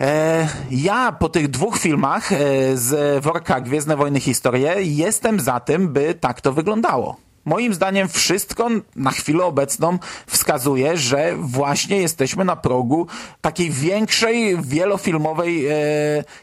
e, 0.00 0.48
ja 0.70 1.12
po 1.12 1.28
tych 1.28 1.48
dwóch 1.48 1.78
filmach 1.78 2.32
e, 2.32 2.36
z 2.76 3.24
worka 3.24 3.60
Gwiezdne 3.60 3.96
Wojny 3.96 4.20
Historie 4.20 4.74
jestem 4.78 5.40
za 5.40 5.60
tym, 5.60 5.88
by 5.88 6.14
tak 6.14 6.40
to 6.40 6.52
wyglądało. 6.52 7.16
Moim 7.44 7.74
zdaniem 7.74 8.08
wszystko 8.08 8.68
na 8.96 9.10
chwilę 9.10 9.44
obecną 9.44 9.98
wskazuje, 10.26 10.96
że 10.96 11.36
właśnie 11.36 11.96
jesteśmy 11.96 12.44
na 12.44 12.56
progu 12.56 13.06
takiej 13.40 13.70
większej, 13.70 14.62
wielofilmowej 14.62 15.66
e, 15.66 15.72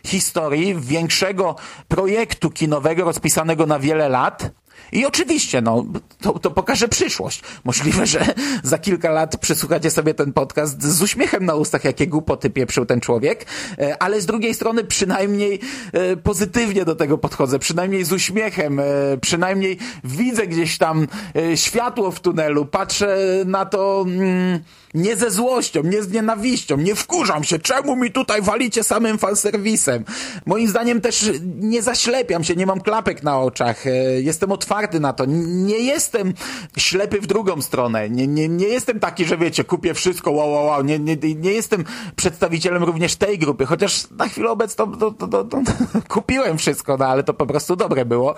historii, 0.06 0.76
większego 0.80 1.56
projektu 1.88 2.50
kinowego 2.50 3.04
rozpisanego 3.04 3.66
na 3.66 3.80
wiele 3.80 4.10
lat, 4.10 4.52
i 4.92 5.06
oczywiście, 5.06 5.62
no, 5.62 5.86
to, 6.22 6.40
to 6.40 6.52
pokaże 6.52 6.88
przyszłość. 6.88 7.42
Możliwe, 7.64 8.06
że 8.06 8.26
za 8.64 8.78
kilka 8.78 9.12
lat 9.12 9.38
przysłuchacie 9.38 9.92
sobie 9.92 10.14
ten 10.14 10.34
podcast 10.34 10.84
z 10.84 11.02
uśmiechem 11.02 11.46
na 11.46 11.56
ustach, 11.56 11.84
jakie 11.84 12.08
głupoty 12.08 12.50
pieprzył 12.50 12.86
ten 12.86 13.02
człowiek, 13.02 13.46
e, 13.80 14.04
ale 14.04 14.22
z 14.22 14.26
drugiej 14.26 14.54
strony 14.54 14.84
przynajmniej 14.84 15.60
e, 15.94 16.18
pozytywnie 16.18 16.86
do 16.86 16.96
tego 16.96 17.18
podchodzę, 17.18 17.60
przynajmniej 17.60 18.04
z 18.04 18.12
uśmiechem, 18.12 18.80
e, 18.80 18.84
przynajmniej 19.22 19.78
widzę 20.04 20.48
gdzieś 20.48 20.78
tam 20.78 21.08
światło 21.56 22.12
w 22.12 22.20
tunelu, 22.20 22.66
patrzę 22.66 23.18
na 23.46 23.66
to 23.66 24.06
mm, 24.08 24.60
nie 24.94 25.16
ze 25.16 25.32
złością, 25.32 25.84
nie 25.84 26.04
z 26.04 26.12
nienawiścią, 26.12 26.78
nie 26.78 26.96
wkurzam 26.96 27.44
się, 27.44 27.60
czemu 27.60 27.96
mi 27.96 28.12
tutaj 28.12 28.42
walicie 28.42 28.84
samym 28.84 29.18
fanserwisem. 29.18 30.06
Moim 30.46 30.68
zdaniem 30.68 31.02
też 31.02 31.32
nie 31.60 31.82
zaślepiam 31.82 32.44
się, 32.44 32.56
nie 32.56 32.66
mam 32.66 32.82
klapek 32.82 33.24
na 33.24 33.40
oczach, 33.40 33.84
jestem 34.22 34.52
otwarty 34.52 34.75
otwarty 34.76 35.00
na 35.00 35.14
to. 35.14 35.26
Nie 35.28 35.80
jestem 35.80 36.34
ślepy 36.78 37.22
w 37.22 37.28
drugą 37.28 37.62
stronę. 37.62 38.10
Nie, 38.10 38.28
nie, 38.28 38.50
nie 38.50 38.68
jestem 38.68 39.00
taki, 39.00 39.26
że 39.26 39.38
wiecie, 39.38 39.64
kupię 39.64 39.94
wszystko, 39.94 40.32
wow, 40.32 40.52
wow, 40.52 40.66
wow. 40.66 40.84
Nie, 40.84 41.00
nie, 41.00 41.16
nie 41.36 41.52
jestem 41.52 41.84
przedstawicielem 42.16 42.84
również 42.84 43.16
tej 43.16 43.40
grupy, 43.40 43.66
chociaż 43.66 44.10
na 44.12 44.28
chwilę 44.28 44.50
obecną 44.50 44.92
to, 44.92 45.12
to, 45.12 45.28
to, 45.28 45.44
to 45.44 45.62
kupiłem 46.14 46.58
wszystko, 46.58 46.98
no 46.98 47.06
ale 47.06 47.24
to 47.24 47.34
po 47.34 47.46
prostu 47.46 47.76
dobre 47.76 48.06
było. 48.06 48.36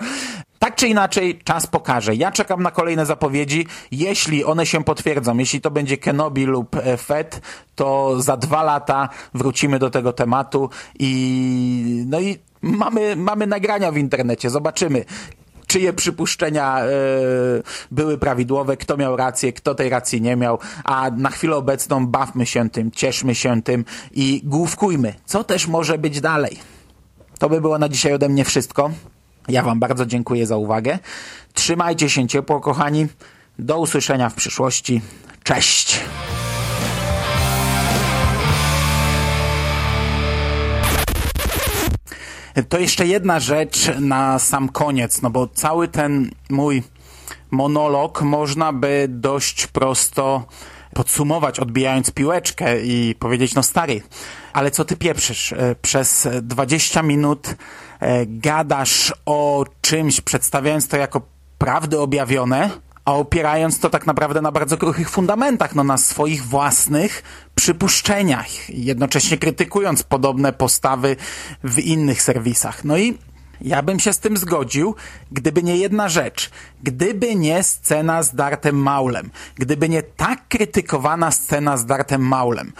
Tak 0.58 0.74
czy 0.74 0.88
inaczej, 0.88 1.38
czas 1.44 1.66
pokaże. 1.66 2.14
Ja 2.14 2.32
czekam 2.32 2.62
na 2.62 2.70
kolejne 2.70 3.06
zapowiedzi. 3.06 3.66
Jeśli 3.90 4.44
one 4.44 4.66
się 4.66 4.84
potwierdzą, 4.84 5.38
jeśli 5.38 5.60
to 5.60 5.70
będzie 5.70 5.96
Kenobi 5.96 6.44
lub 6.44 6.76
e, 6.76 6.96
Fed, 6.96 7.40
to 7.74 8.20
za 8.22 8.36
dwa 8.36 8.62
lata 8.62 9.08
wrócimy 9.34 9.78
do 9.78 9.90
tego 9.90 10.12
tematu 10.12 10.70
i 10.98 12.04
no 12.06 12.20
i 12.20 12.38
mamy, 12.62 13.16
mamy 13.16 13.46
nagrania 13.46 13.92
w 13.92 13.96
internecie. 13.96 14.50
Zobaczymy 14.50 15.04
czyje 15.68 15.92
przypuszczenia 15.92 16.80
e, 16.80 16.88
były 17.90 18.18
prawidłowe, 18.18 18.76
kto 18.76 18.96
miał 18.96 19.16
rację, 19.16 19.52
kto 19.52 19.74
tej 19.74 19.88
racji 19.88 20.22
nie 20.22 20.36
miał, 20.36 20.58
a 20.84 21.10
na 21.10 21.30
chwilę 21.30 21.56
obecną 21.56 22.06
bawmy 22.06 22.46
się 22.46 22.70
tym, 22.70 22.90
cieszmy 22.90 23.34
się 23.34 23.62
tym 23.62 23.84
i 24.12 24.40
główkujmy, 24.44 25.14
co 25.26 25.44
też 25.44 25.66
może 25.66 25.98
być 25.98 26.20
dalej. 26.20 26.58
To 27.38 27.48
by 27.48 27.60
było 27.60 27.78
na 27.78 27.88
dzisiaj 27.88 28.12
ode 28.12 28.28
mnie 28.28 28.44
wszystko. 28.44 28.90
Ja 29.48 29.62
Wam 29.62 29.80
bardzo 29.80 30.06
dziękuję 30.06 30.46
za 30.46 30.56
uwagę. 30.56 30.98
Trzymajcie 31.54 32.10
się 32.10 32.28
ciepło, 32.28 32.60
kochani. 32.60 33.06
Do 33.58 33.78
usłyszenia 33.78 34.28
w 34.28 34.34
przyszłości. 34.34 35.00
Cześć! 35.42 36.00
To 42.68 42.78
jeszcze 42.78 43.06
jedna 43.06 43.40
rzecz 43.40 43.90
na 44.00 44.38
sam 44.38 44.68
koniec, 44.68 45.22
no 45.22 45.30
bo 45.30 45.48
cały 45.48 45.88
ten 45.88 46.30
mój 46.50 46.82
monolog 47.50 48.22
można 48.22 48.72
by 48.72 49.06
dość 49.08 49.66
prosto 49.66 50.46
podsumować, 50.94 51.60
odbijając 51.60 52.10
piłeczkę 52.10 52.80
i 52.80 53.14
powiedzieć, 53.14 53.54
no 53.54 53.62
stary, 53.62 54.02
ale 54.52 54.70
co 54.70 54.84
ty 54.84 54.96
pieprzysz? 54.96 55.52
E, 55.52 55.74
przez 55.82 56.28
20 56.42 57.02
minut 57.02 57.48
e, 58.00 58.26
gadasz 58.26 59.12
o 59.26 59.64
czymś, 59.80 60.20
przedstawiając 60.20 60.88
to 60.88 60.96
jako 60.96 61.20
prawdy 61.58 61.98
objawione, 62.00 62.70
a 63.08 63.12
opierając 63.12 63.80
to 63.80 63.90
tak 63.90 64.06
naprawdę 64.06 64.42
na 64.42 64.52
bardzo 64.52 64.76
kruchych 64.76 65.10
fundamentach, 65.10 65.74
no 65.74 65.84
na 65.84 65.98
swoich 65.98 66.44
własnych 66.44 67.22
przypuszczeniach, 67.54 68.70
jednocześnie 68.70 69.38
krytykując 69.38 70.02
podobne 70.02 70.52
postawy 70.52 71.16
w 71.64 71.78
innych 71.78 72.22
serwisach. 72.22 72.84
No 72.84 72.98
i 72.98 73.18
Ja 73.60 73.82
bym 73.82 74.00
się 74.00 74.12
z 74.12 74.18
tym 74.18 74.36
zgodził, 74.36 74.94
gdyby 75.32 75.62
nie 75.62 75.76
jedna 75.76 76.08
rzecz. 76.08 76.50
Gdyby 76.82 77.34
nie 77.34 77.62
scena 77.62 78.22
z 78.22 78.34
Dartem 78.34 78.76
Maulem. 78.76 79.30
Gdyby 79.54 79.88
nie 79.88 80.02
tak 80.02 80.48
krytykowana 80.48 81.30
scena 81.30 81.76
z 81.76 81.86
Dartem 81.86 82.22
Maulem. 82.22 82.72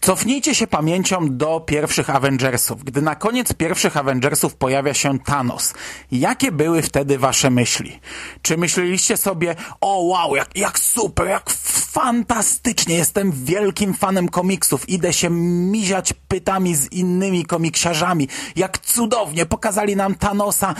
Cofnijcie 0.00 0.54
się 0.54 0.66
pamięcią 0.66 1.36
do 1.36 1.60
pierwszych 1.60 2.10
Avengersów. 2.10 2.84
Gdy 2.84 3.02
na 3.02 3.14
koniec 3.14 3.52
pierwszych 3.52 3.96
Avengersów 3.96 4.54
pojawia 4.54 4.94
się 4.94 5.18
Thanos, 5.18 5.74
jakie 6.12 6.52
były 6.52 6.82
wtedy 6.82 7.18
wasze 7.18 7.50
myśli? 7.50 8.00
Czy 8.42 8.56
myśleliście 8.56 9.16
sobie, 9.16 9.56
o 9.80 10.02
wow, 10.02 10.36
jak, 10.36 10.56
jak 10.56 10.78
super, 10.78 11.28
jak 11.28 11.50
fantastycznie, 11.96 12.96
jestem 12.96 13.32
wielkim 13.32 13.94
fanem 13.94 14.28
komiksów, 14.28 14.88
idę 14.88 15.12
się 15.12 15.30
miziać 15.30 16.12
pytami 16.28 16.74
z 16.74 16.92
innymi 16.92 17.44
komiksiarzami, 17.44 18.28
jak 18.56 18.78
cudownie 18.78 19.46
pokazali 19.46 19.96
nam 19.96 20.14
Thanosa, 20.14 20.74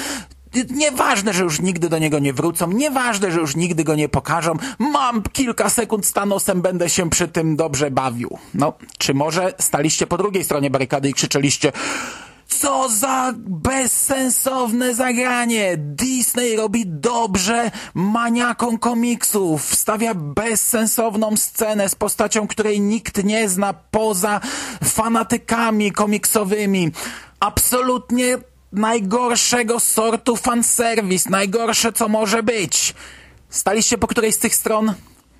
Nieważne, 0.70 1.32
że 1.32 1.42
już 1.42 1.60
nigdy 1.60 1.88
do 1.88 1.98
niego 1.98 2.18
nie 2.18 2.32
wrócą, 2.32 2.72
nieważne, 2.72 3.32
że 3.32 3.40
już 3.40 3.56
nigdy 3.56 3.84
go 3.84 3.94
nie 3.94 4.08
pokażą. 4.08 4.54
Mam 4.78 5.22
kilka 5.32 5.70
sekund 5.70 6.06
z 6.06 6.12
Thanosem, 6.12 6.62
będę 6.62 6.88
się 6.88 7.10
przy 7.10 7.28
tym 7.28 7.56
dobrze 7.56 7.90
bawił. 7.90 8.38
No, 8.54 8.72
czy 8.98 9.14
może 9.14 9.54
staliście 9.58 10.06
po 10.06 10.16
drugiej 10.16 10.44
stronie 10.44 10.70
barykady 10.70 11.08
i 11.08 11.14
krzyczeliście 11.14 11.72
co 12.48 12.88
za 12.88 13.34
bezsensowne 13.36 14.94
zagranie! 14.94 15.74
Disney 15.76 16.56
robi 16.56 16.86
dobrze 16.86 17.70
maniakom 17.94 18.78
komiksów. 18.78 19.70
Wstawia 19.70 20.14
bezsensowną 20.14 21.36
scenę 21.36 21.88
z 21.88 21.94
postacią, 21.94 22.46
której 22.46 22.80
nikt 22.80 23.24
nie 23.24 23.48
zna 23.48 23.74
poza 23.90 24.40
fanatykami 24.84 25.92
komiksowymi. 25.92 26.90
Absolutnie 27.40 28.38
najgorszego 28.72 29.80
sortu 29.80 30.36
fanserwis, 30.36 31.28
najgorsze 31.28 31.92
co 31.92 32.08
może 32.08 32.42
być. 32.42 32.94
Staliście 33.50 33.98
po 33.98 34.06
której 34.06 34.32
z 34.32 34.38
tych 34.38 34.54
stron? 34.54 34.94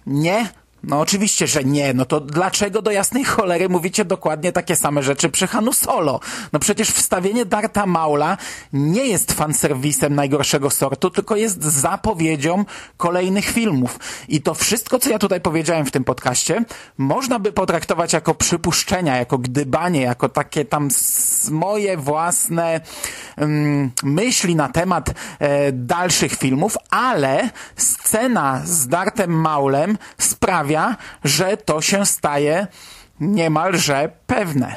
Nie? 0.07 0.49
No 0.87 1.01
oczywiście, 1.01 1.47
że 1.47 1.65
nie. 1.65 1.95
No 1.95 2.05
to 2.05 2.21
dlaczego 2.21 2.83
do 2.83 2.91
jasnej 2.91 3.25
cholery 3.25 3.69
mówicie 3.69 4.05
dokładnie 4.05 4.53
takie 4.53 4.77
same 4.77 5.03
rzeczy 5.03 5.29
przy 5.29 5.47
Hanu 5.47 5.73
Solo? 5.73 6.21
No 6.53 6.59
przecież 6.59 6.91
wstawienie 6.91 7.45
Darta 7.45 7.87
Maula 7.87 8.37
nie 8.73 9.07
jest 9.07 9.33
fanserwisem 9.33 10.15
najgorszego 10.15 10.71
sortu, 10.71 11.11
tylko 11.11 11.37
jest 11.37 11.65
zapowiedzią 11.65 12.65
kolejnych 12.97 13.45
filmów. 13.45 13.99
I 14.29 14.43
to 14.43 14.55
wszystko, 14.55 14.99
co 14.99 15.11
ja 15.11 15.19
tutaj 15.19 15.41
powiedziałem 15.41 15.87
w 15.87 15.91
tym 15.91 16.05
podcaście, 16.05 16.65
można 16.99 17.39
by 17.39 17.53
potraktować 17.53 18.13
jako 18.13 18.35
przypuszczenia, 18.35 19.17
jako 19.17 19.39
gdybanie, 19.39 20.01
jako 20.01 20.29
takie 20.29 20.65
tam 20.65 20.89
moje 21.51 21.97
własne 21.97 22.81
um, 23.39 23.91
myśli 24.03 24.57
na 24.57 24.69
temat 24.69 25.11
e, 25.39 25.73
dalszych 25.73 26.35
filmów, 26.35 26.77
ale 26.91 27.51
scena 27.77 28.63
z 28.65 28.89
Dartem 28.89 29.31
Maulem 29.31 29.99
sprawia, 30.19 30.76
sprawia, 30.77 30.97
że 31.25 31.57
to 31.57 31.81
się 31.81 32.07
staje 32.07 32.67
niemalże 33.21 34.11
pewne. 34.27 34.75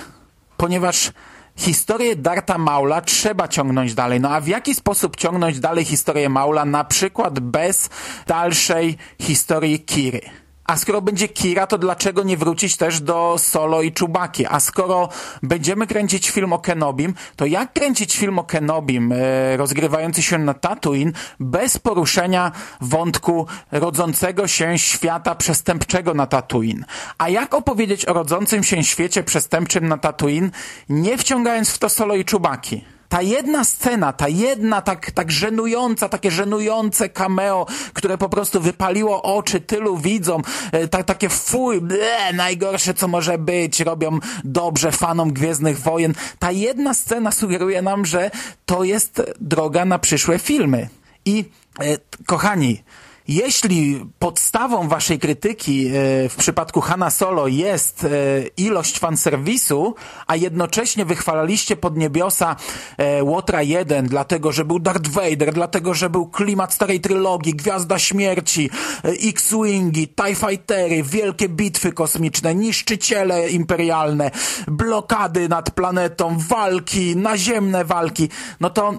Ponieważ 0.58 1.12
historię 1.56 2.16
Darta 2.16 2.58
Maula 2.58 3.02
trzeba 3.02 3.48
ciągnąć 3.48 3.94
dalej. 3.94 4.20
No 4.20 4.30
a 4.30 4.42
w 4.42 4.48
jaki 4.48 4.76
sposób 4.76 5.16
ciągnąć 5.16 5.60
dalej 5.60 5.86
historię 5.86 6.30
Maula, 6.30 6.66
na 6.66 6.84
przykład 6.84 7.40
bez 7.40 7.90
dalszej 8.28 8.98
historii 9.22 9.80
Kiry? 9.80 10.22
A 10.70 10.78
skoro 10.78 11.02
będzie 11.02 11.28
Kira, 11.28 11.68
to 11.68 11.78
dlaczego 11.78 12.24
nie 12.24 12.38
wrócić 12.38 12.78
też 12.78 13.02
do 13.02 13.36
Solo 13.38 13.82
i 13.82 13.92
Czubaki? 13.92 14.46
A 14.46 14.60
skoro 14.60 15.10
będziemy 15.44 15.88
kręcić 15.88 16.30
film 16.30 16.54
o 16.54 16.60
Kenobim, 16.60 17.14
to 17.36 17.46
jak 17.46 17.74
kręcić 17.74 18.18
film 18.18 18.40
o 18.40 18.44
Kenobim 18.44 19.12
e, 19.12 19.58
rozgrywający 19.58 20.24
się 20.24 20.38
na 20.38 20.54
Tatooine 20.54 21.14
bez 21.40 21.78
poruszenia 21.78 22.52
wątku 22.82 23.48
rodzącego 23.72 24.48
się 24.48 24.80
świata 24.80 25.36
przestępczego 25.36 26.14
na 26.14 26.28
Tatooine? 26.28 26.86
A 27.18 27.30
jak 27.30 27.54
opowiedzieć 27.54 28.06
o 28.06 28.14
rodzącym 28.14 28.64
się 28.64 28.84
świecie 28.84 29.24
przestępczym 29.24 29.88
na 29.88 29.98
Tatooine, 29.98 30.52
nie 30.90 31.18
wciągając 31.18 31.70
w 31.70 31.78
to 31.78 31.90
Solo 31.90 32.16
i 32.16 32.26
Czubaki? 32.26 32.99
Ta 33.10 33.22
jedna 33.22 33.63
scena, 33.63 34.13
ta 34.13 34.28
jedna 34.28 34.82
tak, 34.82 35.12
tak 35.12 35.32
żenująca, 35.32 36.10
takie 36.10 36.32
żenujące 36.32 37.10
cameo, 37.10 37.65
które 37.93 38.17
po 38.17 38.30
prostu 38.30 38.62
wypaliło 38.62 39.22
oczy 39.22 39.62
tylu 39.62 39.98
widzom, 39.98 40.41
e, 40.72 40.88
ta, 40.88 41.04
takie 41.04 41.30
fuj, 41.30 41.82
ble, 41.82 42.34
najgorsze 42.34 42.93
co 42.93 43.08
może 43.08 43.38
być, 43.38 43.80
robią 43.80 44.19
dobrze 44.43 44.91
fanom 44.91 45.34
Gwiezdnych 45.34 45.80
Wojen. 45.80 46.13
Ta 46.39 46.52
jedna 46.52 46.93
scena 46.93 47.32
sugeruje 47.32 47.82
nam, 47.82 48.06
że 48.06 48.32
to 48.65 48.84
jest 48.84 49.22
droga 49.41 49.86
na 49.86 50.00
przyszłe 50.00 50.39
filmy. 50.39 50.89
I 51.26 51.45
e, 51.80 51.98
kochani, 52.26 52.84
jeśli 53.30 54.06
podstawą 54.20 54.88
waszej 54.88 55.20
krytyki 55.20 55.88
e, 55.88 55.92
w 56.30 56.36
przypadku 56.38 56.82
Hanna 56.82 57.10
Solo 57.10 57.48
jest 57.48 58.04
e, 58.04 58.10
ilość 58.58 59.00
fanserwisu, 59.00 59.96
a 60.28 60.36
jednocześnie 60.36 61.06
wychwalaliście 61.06 61.76
pod 61.76 61.98
niebiosa 61.98 62.56
e, 62.98 63.24
Łotra 63.24 63.62
1, 63.62 64.08
dlatego 64.08 64.52
że 64.52 64.65
był 64.65 64.80
Darth 64.80 65.10
Vader, 65.10 65.54
dlatego 65.54 65.94
że 65.94 66.10
był 66.10 66.28
klimat 66.28 66.74
starej 66.74 67.00
trylogii, 67.00 67.54
Gwiazda 67.54 68.00
Śmierci, 68.00 68.70
X-Wingi, 69.04 70.08
TIE 70.08 70.36
Fightery, 70.36 71.04
wielkie 71.04 71.50
bitwy 71.50 71.92
kosmiczne, 71.92 72.56
niszczyciele 72.56 73.50
imperialne, 73.50 74.32
blokady 74.68 75.50
nad 75.50 75.72
planetą, 75.72 76.38
walki, 76.38 77.15
naziemne 77.15 77.86
walki, 77.86 78.30
no 78.60 78.70
to 78.70 78.94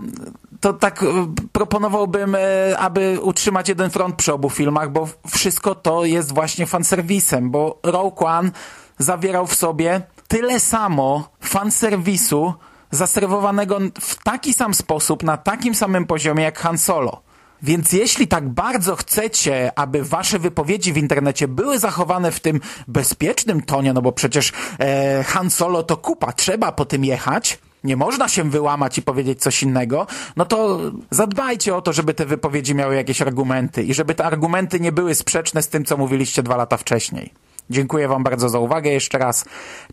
to 0.61 0.73
tak 0.73 1.03
e, 1.03 1.07
proponowałbym, 1.53 2.35
e, 2.35 2.79
aby 2.79 3.19
utrzymać 3.23 3.69
jeden 3.69 3.91
front 3.91 4.17
przy 4.17 4.33
obu 4.33 4.51
filmach, 4.51 4.93
bo 4.93 5.09
wszystko 5.31 5.75
to 5.75 6.05
jest 6.05 6.35
właśnie 6.35 6.67
fanserwisem, 6.67 7.51
bo 7.51 7.79
Rogue 7.83 8.27
One 8.27 8.51
zawierał 8.99 9.47
w 9.47 9.55
sobie 9.55 10.03
tyle 10.29 10.61
samo 10.61 11.29
fanserwisu 11.41 12.55
zaserwowanego 12.91 13.79
w 14.01 14.23
taki 14.23 14.55
sam 14.55 14.75
sposób, 14.75 15.23
na 15.23 15.37
takim 15.37 15.75
samym 15.75 16.07
poziomie 16.07 16.45
jak 16.45 16.59
Han 16.59 16.79
Solo. 16.79 17.23
Więc 17.63 17.93
jeśli 17.93 18.29
tak 18.29 18.49
bardzo 18.49 18.97
chcecie, 18.97 19.73
aby 19.77 20.05
wasze 20.05 20.39
wypowiedzi 20.39 20.93
w 20.93 20.97
internecie 20.97 21.49
były 21.49 21.79
zachowane 21.79 22.33
w 22.33 22.41
tym 22.41 22.61
bezpiecznym 22.89 23.63
tonie, 23.63 23.93
no 23.93 24.03
bo 24.03 24.13
przecież 24.13 24.53
e, 24.79 25.25
Han 25.25 25.51
Solo 25.51 25.83
to 25.83 25.97
kupa, 25.97 26.33
trzeba 26.33 26.73
po 26.73 26.85
tym 26.85 27.05
jechać, 27.05 27.59
nie 27.85 27.97
można 27.97 28.29
się 28.29 28.51
wyłamać 28.51 28.99
i 28.99 29.03
powiedzieć 29.03 29.41
coś 29.41 29.63
innego, 29.63 30.07
no 30.37 30.45
to 30.45 30.79
zadbajcie 31.11 31.77
o 31.77 31.83
to, 31.83 31.93
żeby 31.93 32.15
te 32.15 32.27
wypowiedzi 32.27 32.75
miały 32.75 32.97
jakieś 32.97 33.23
argumenty 33.23 33.83
i 33.83 33.95
żeby 33.95 34.15
te 34.15 34.25
argumenty 34.25 34.81
nie 34.81 34.93
były 34.93 35.15
sprzeczne 35.15 35.63
z 35.63 35.69
tym, 35.69 35.85
co 35.85 35.97
mówiliście 35.97 36.43
dwa 36.43 36.57
lata 36.57 36.77
wcześniej. 36.77 37.33
Dziękuję 37.71 38.09
Wam 38.09 38.23
bardzo 38.23 38.49
za 38.49 38.59
uwagę 38.59 38.91
jeszcze 38.91 39.19
raz. 39.19 39.45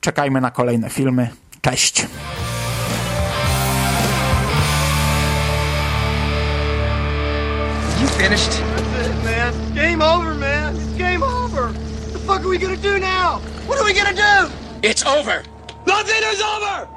Czekajmy 0.01 0.41
na 0.41 0.51
kolejne 0.51 0.89
filmy. 0.89 1.29
Cześć! 1.61 2.05
You 8.01 8.07
finished? 8.07 8.51
That's 8.51 9.07
it, 9.07 9.23
man. 9.23 9.53
Game 9.75 10.01
over, 10.01 10.35
man. 10.35 10.75
It's 10.75 10.97
game 10.97 11.23
over. 11.23 11.71
What 11.71 12.13
the 12.13 12.19
fuck 12.19 12.41
are 12.41 12.49
we 12.49 12.57
gonna 12.57 12.77
do 12.77 12.99
now? 12.99 13.39
What 13.67 13.79
are 13.79 13.85
we 13.85 13.93
gonna 13.93 14.13
do? 14.13 14.51
It's 14.81 15.05
over. 15.05 15.43
Nothing 15.85 16.23
is 16.33 16.41
over! 16.41 16.96